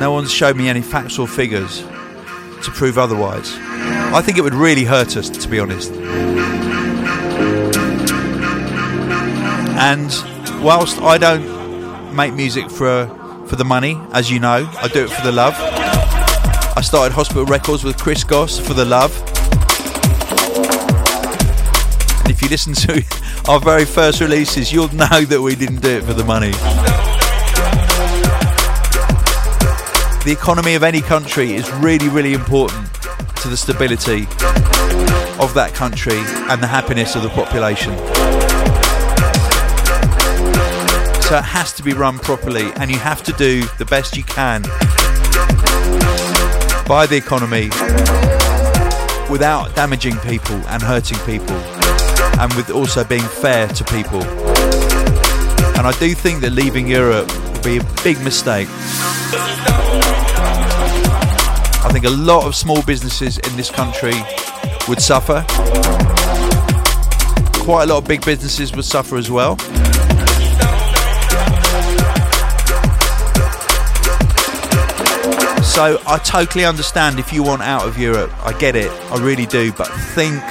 No 0.00 0.10
one's 0.10 0.32
showed 0.32 0.56
me 0.56 0.70
any 0.70 0.80
facts 0.80 1.18
or 1.18 1.28
figures 1.28 1.80
to 1.80 2.70
prove 2.72 2.96
otherwise. 2.96 3.52
I 3.58 4.22
think 4.22 4.38
it 4.38 4.40
would 4.40 4.54
really 4.54 4.84
hurt 4.84 5.14
us, 5.18 5.28
to 5.28 5.46
be 5.46 5.60
honest. 5.60 5.92
And 9.76 10.64
whilst 10.64 10.98
I 11.02 11.18
don't 11.18 12.16
make 12.16 12.32
music 12.32 12.70
for 12.70 13.14
for 13.48 13.56
the 13.56 13.66
money, 13.66 14.00
as 14.12 14.30
you 14.30 14.40
know, 14.40 14.66
I 14.78 14.88
do 14.88 15.04
it 15.04 15.10
for 15.10 15.22
the 15.22 15.32
love. 15.32 15.54
I 16.78 16.80
started 16.80 17.12
Hospital 17.12 17.44
Records 17.44 17.82
with 17.82 17.98
Chris 17.98 18.22
Goss 18.22 18.56
for 18.60 18.72
the 18.72 18.84
love. 18.84 19.10
And 22.20 22.30
if 22.30 22.40
you 22.40 22.48
listen 22.48 22.72
to 22.74 23.04
our 23.50 23.58
very 23.58 23.84
first 23.84 24.20
releases, 24.20 24.72
you'll 24.72 24.94
know 24.94 25.22
that 25.22 25.40
we 25.42 25.56
didn't 25.56 25.82
do 25.82 25.88
it 25.88 26.04
for 26.04 26.14
the 26.14 26.22
money. 26.22 26.52
The 30.22 30.30
economy 30.30 30.76
of 30.76 30.84
any 30.84 31.00
country 31.00 31.56
is 31.56 31.68
really, 31.72 32.08
really 32.08 32.32
important 32.32 32.94
to 33.42 33.48
the 33.48 33.56
stability 33.56 34.28
of 35.42 35.54
that 35.54 35.72
country 35.74 36.18
and 36.48 36.62
the 36.62 36.68
happiness 36.68 37.16
of 37.16 37.24
the 37.24 37.28
population. 37.30 37.98
So 41.22 41.38
it 41.38 41.44
has 41.44 41.72
to 41.72 41.82
be 41.82 41.92
run 41.92 42.20
properly, 42.20 42.70
and 42.76 42.88
you 42.88 42.98
have 42.98 43.24
to 43.24 43.32
do 43.32 43.64
the 43.78 43.84
best 43.84 44.16
you 44.16 44.22
can 44.22 44.62
by 46.88 47.04
the 47.04 47.16
economy 47.16 47.68
without 49.30 49.74
damaging 49.76 50.16
people 50.20 50.56
and 50.68 50.82
hurting 50.82 51.18
people, 51.18 51.54
and 52.40 52.52
with 52.54 52.70
also 52.70 53.04
being 53.04 53.22
fair 53.22 53.68
to 53.68 53.84
people. 53.84 54.22
And 55.76 55.86
I 55.86 55.92
do 56.00 56.14
think 56.14 56.40
that 56.40 56.52
leaving 56.52 56.88
Europe 56.88 57.30
would 57.52 57.62
be 57.62 57.76
a 57.76 57.84
big 58.02 58.18
mistake. 58.24 58.68
I 61.84 61.90
think 61.92 62.06
a 62.06 62.10
lot 62.10 62.46
of 62.46 62.56
small 62.56 62.82
businesses 62.82 63.36
in 63.36 63.54
this 63.54 63.70
country 63.70 64.14
would 64.88 65.02
suffer. 65.02 65.44
Quite 67.62 67.84
a 67.84 67.86
lot 67.92 67.98
of 67.98 68.08
big 68.08 68.24
businesses 68.24 68.74
would 68.74 68.86
suffer 68.86 69.18
as 69.18 69.30
well. 69.30 69.58
So 75.68 76.02
I 76.06 76.18
totally 76.18 76.64
understand 76.64 77.20
if 77.20 77.32
you 77.32 77.44
want 77.44 77.62
out 77.62 77.86
of 77.86 77.96
Europe. 77.98 78.32
I 78.44 78.58
get 78.58 78.74
it. 78.74 78.90
I 79.12 79.18
really 79.18 79.46
do. 79.46 79.70
But 79.72 79.86
think 80.16 80.42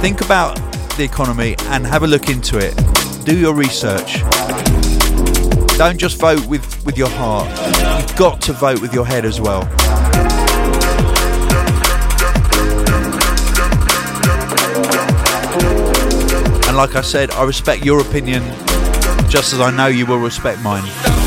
think 0.00 0.20
about 0.20 0.56
the 0.96 1.02
economy 1.02 1.56
and 1.70 1.86
have 1.86 2.02
a 2.02 2.06
look 2.06 2.28
into 2.28 2.58
it. 2.58 2.76
Do 3.24 3.36
your 3.36 3.54
research. 3.54 4.20
Don't 5.78 5.98
just 5.98 6.20
vote 6.20 6.46
with, 6.46 6.84
with 6.84 6.98
your 6.98 7.08
heart. 7.08 7.48
You've 8.00 8.16
got 8.16 8.40
to 8.42 8.52
vote 8.52 8.80
with 8.80 8.92
your 8.92 9.06
head 9.06 9.24
as 9.24 9.40
well. 9.40 9.62
And 16.68 16.76
like 16.76 16.94
I 16.94 17.00
said, 17.00 17.30
I 17.32 17.44
respect 17.44 17.84
your 17.84 18.00
opinion 18.00 18.42
just 19.28 19.52
as 19.52 19.60
I 19.60 19.70
know 19.70 19.86
you 19.86 20.04
will 20.06 20.18
respect 20.18 20.60
mine. 20.60 21.21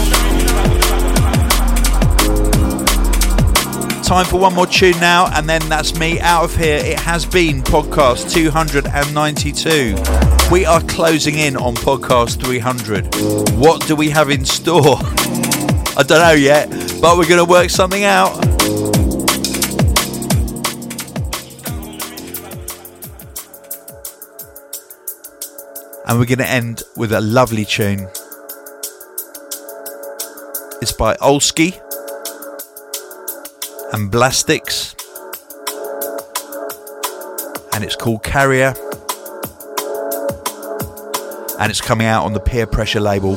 Time 4.05 4.25
for 4.27 4.39
one 4.39 4.53
more 4.53 4.67
tune 4.67 4.99
now, 4.99 5.35
and 5.35 5.49
then 5.49 5.67
that's 5.67 5.97
me 5.97 6.19
out 6.19 6.43
of 6.43 6.55
here. 6.55 6.77
It 6.77 6.99
has 6.99 7.25
been 7.25 7.63
podcast 7.63 8.31
292. 8.31 9.95
We 10.53 10.63
are 10.63 10.79
closing 10.81 11.39
in 11.39 11.57
on 11.57 11.73
podcast 11.73 12.39
300. 12.39 13.57
What 13.57 13.87
do 13.87 13.95
we 13.95 14.11
have 14.11 14.29
in 14.29 14.45
store? 14.45 14.97
I 15.97 16.03
don't 16.05 16.19
know 16.19 16.33
yet, 16.33 16.69
but 17.01 17.17
we're 17.17 17.27
going 17.27 17.43
to 17.43 17.45
work 17.45 17.71
something 17.71 18.03
out. 18.03 18.45
And 26.07 26.19
we're 26.19 26.25
going 26.25 26.37
to 26.37 26.47
end 26.47 26.83
with 26.95 27.11
a 27.11 27.21
lovely 27.21 27.65
tune. 27.65 28.07
It's 30.79 30.91
by 30.91 31.15
Olski 31.15 31.81
and 33.95 34.11
Blastix. 34.11 34.93
And 37.73 37.81
it's 37.81 37.95
called 37.95 38.23
Carrier. 38.23 38.73
And 41.61 41.69
it's 41.69 41.79
coming 41.79 42.05
out 42.05 42.25
on 42.25 42.33
the 42.33 42.41
Peer 42.41 42.67
Pressure 42.67 42.99
label. 42.99 43.35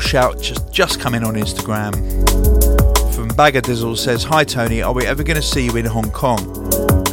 Shout 0.00 0.40
just 0.40 0.72
just 0.72 1.00
come 1.00 1.14
in 1.14 1.24
on 1.24 1.34
Instagram. 1.34 1.94
From 3.14 3.28
Bagger 3.28 3.60
Dizzle 3.60 3.96
says, 3.96 4.24
Hi 4.24 4.44
Tony, 4.44 4.82
are 4.82 4.92
we 4.92 5.06
ever 5.06 5.22
going 5.22 5.36
to 5.36 5.42
see 5.42 5.66
you 5.66 5.76
in 5.76 5.84
Hong 5.84 6.10
Kong? 6.10 6.38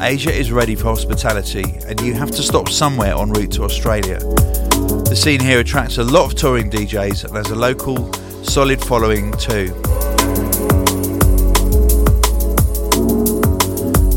Asia 0.01 0.31
is 0.31 0.51
ready 0.51 0.75
for 0.75 0.85
hospitality, 0.85 1.79
and 1.87 1.99
you 2.01 2.13
have 2.13 2.31
to 2.31 2.41
stop 2.41 2.69
somewhere 2.69 3.15
en 3.15 3.31
route 3.31 3.51
to 3.53 3.63
Australia. 3.63 4.19
The 4.19 5.15
scene 5.15 5.39
here 5.39 5.59
attracts 5.59 5.97
a 5.97 6.03
lot 6.03 6.31
of 6.31 6.37
touring 6.37 6.69
DJs 6.69 7.25
and 7.25 7.35
has 7.35 7.49
a 7.49 7.55
local 7.55 8.13
solid 8.43 8.79
following 8.81 9.31
too. 9.33 9.73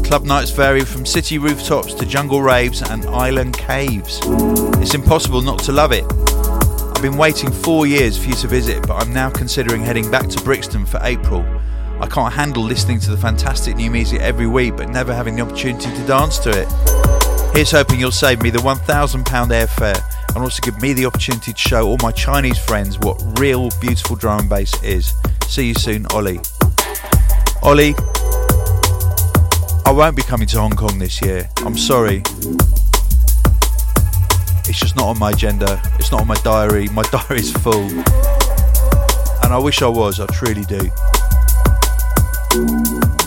Club 0.05 0.25
nights 0.25 0.51
vary 0.51 0.85
from 0.85 1.07
city 1.07 1.39
rooftops 1.39 1.95
to 1.95 2.05
jungle 2.05 2.43
raves 2.43 2.83
and 2.83 3.07
island 3.07 3.57
caves. 3.57 4.21
It's 4.83 4.95
impossible 4.95 5.41
not 5.41 5.61
to 5.61 5.73
love 5.73 5.93
it. 5.93 6.05
I've 7.01 7.05
been 7.11 7.17
waiting 7.17 7.51
four 7.51 7.87
years 7.87 8.19
for 8.19 8.29
you 8.29 8.35
to 8.35 8.47
visit, 8.47 8.87
but 8.87 9.03
I'm 9.03 9.11
now 9.11 9.31
considering 9.31 9.81
heading 9.81 10.11
back 10.11 10.29
to 10.29 10.45
Brixton 10.45 10.85
for 10.85 11.01
April. 11.03 11.41
I 11.99 12.07
can't 12.07 12.31
handle 12.31 12.63
listening 12.63 13.01
to 13.01 13.11
the 13.11 13.17
fantastic 13.17 13.75
new 13.77 13.91
music 13.91 14.21
every 14.21 14.47
week, 14.47 14.77
but 14.77 14.91
never 14.91 15.15
having 15.15 15.35
the 15.35 15.41
opportunity 15.41 15.91
to 15.91 16.07
dance 16.07 16.37
to 16.41 16.51
it. 16.51 16.69
Here's 17.57 17.71
hoping 17.71 18.01
you'll 18.01 18.13
save 18.13 18.43
me 18.43 18.51
the 18.51 18.59
£1,000 18.59 19.25
airfare 19.25 19.99
and 20.35 20.45
also 20.45 20.61
give 20.61 20.79
me 20.83 20.93
the 20.93 21.07
opportunity 21.07 21.55
to 21.55 21.59
show 21.59 21.89
all 21.89 21.97
my 22.03 22.13
Chinese 22.13 22.59
friends 22.59 22.99
what 22.99 23.19
real 23.41 23.71
beautiful 23.81 24.15
drum 24.15 24.41
and 24.41 24.51
bass 24.51 24.71
is. 24.83 25.15
See 25.47 25.69
you 25.69 25.75
soon, 25.75 26.05
Ollie. 26.09 26.41
Ollie, 27.63 27.95
I 29.87 29.91
won't 29.91 30.17
be 30.17 30.23
coming 30.23 30.49
to 30.49 30.61
Hong 30.61 30.73
Kong 30.73 30.99
this 30.99 31.23
year. 31.23 31.49
I'm 31.65 31.79
sorry. 31.79 32.23
It's 34.71 34.79
just 34.79 34.95
not 34.95 35.09
on 35.09 35.19
my 35.19 35.31
agenda. 35.31 35.83
It's 35.99 36.13
not 36.13 36.21
on 36.21 36.29
my 36.29 36.37
diary. 36.45 36.87
My 36.91 37.03
diary's 37.11 37.51
full. 37.51 37.89
And 39.43 39.53
I 39.53 39.59
wish 39.59 39.83
I 39.83 39.89
was, 39.89 40.21
I 40.21 40.27
truly 40.27 40.63
do. 40.63 40.79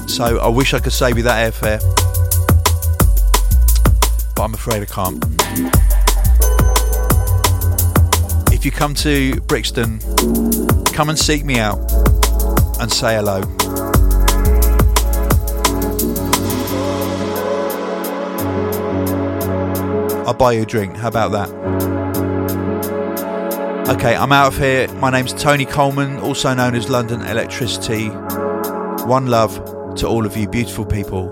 So 0.08 0.40
I 0.40 0.48
wish 0.48 0.74
I 0.74 0.80
could 0.80 0.94
save 0.94 1.18
you 1.18 1.24
that 1.24 1.52
airfare. 1.52 1.82
But 4.34 4.42
I'm 4.42 4.54
afraid 4.54 4.84
I 4.84 4.86
can't. 4.86 5.22
If 8.54 8.64
you 8.64 8.72
come 8.72 8.94
to 8.94 9.42
Brixton, 9.42 10.00
come 10.94 11.10
and 11.10 11.20
seek 11.20 11.44
me 11.44 11.60
out 11.60 11.78
and 12.80 12.90
say 12.90 13.16
hello. 13.16 13.42
I'll 20.26 20.34
buy 20.34 20.54
you 20.54 20.64
a 20.64 20.66
drink. 20.66 20.96
How 20.96 21.10
about 21.10 21.32
that? 21.34 21.50
Okay, 23.90 24.16
I'm 24.16 24.32
out 24.32 24.54
of 24.54 24.58
here. 24.58 24.88
My 24.94 25.10
name's 25.10 25.34
Tony 25.34 25.66
Colman, 25.66 26.18
also 26.20 26.54
known 26.54 26.76
as 26.76 26.90
London 26.90 27.22
Electricity. 27.22 28.08
One 29.06 29.28
love 29.28 29.56
to 29.96 30.08
all 30.08 30.26
of 30.26 30.38
you 30.38 30.48
beautiful 30.48 30.86
people. 30.86 31.30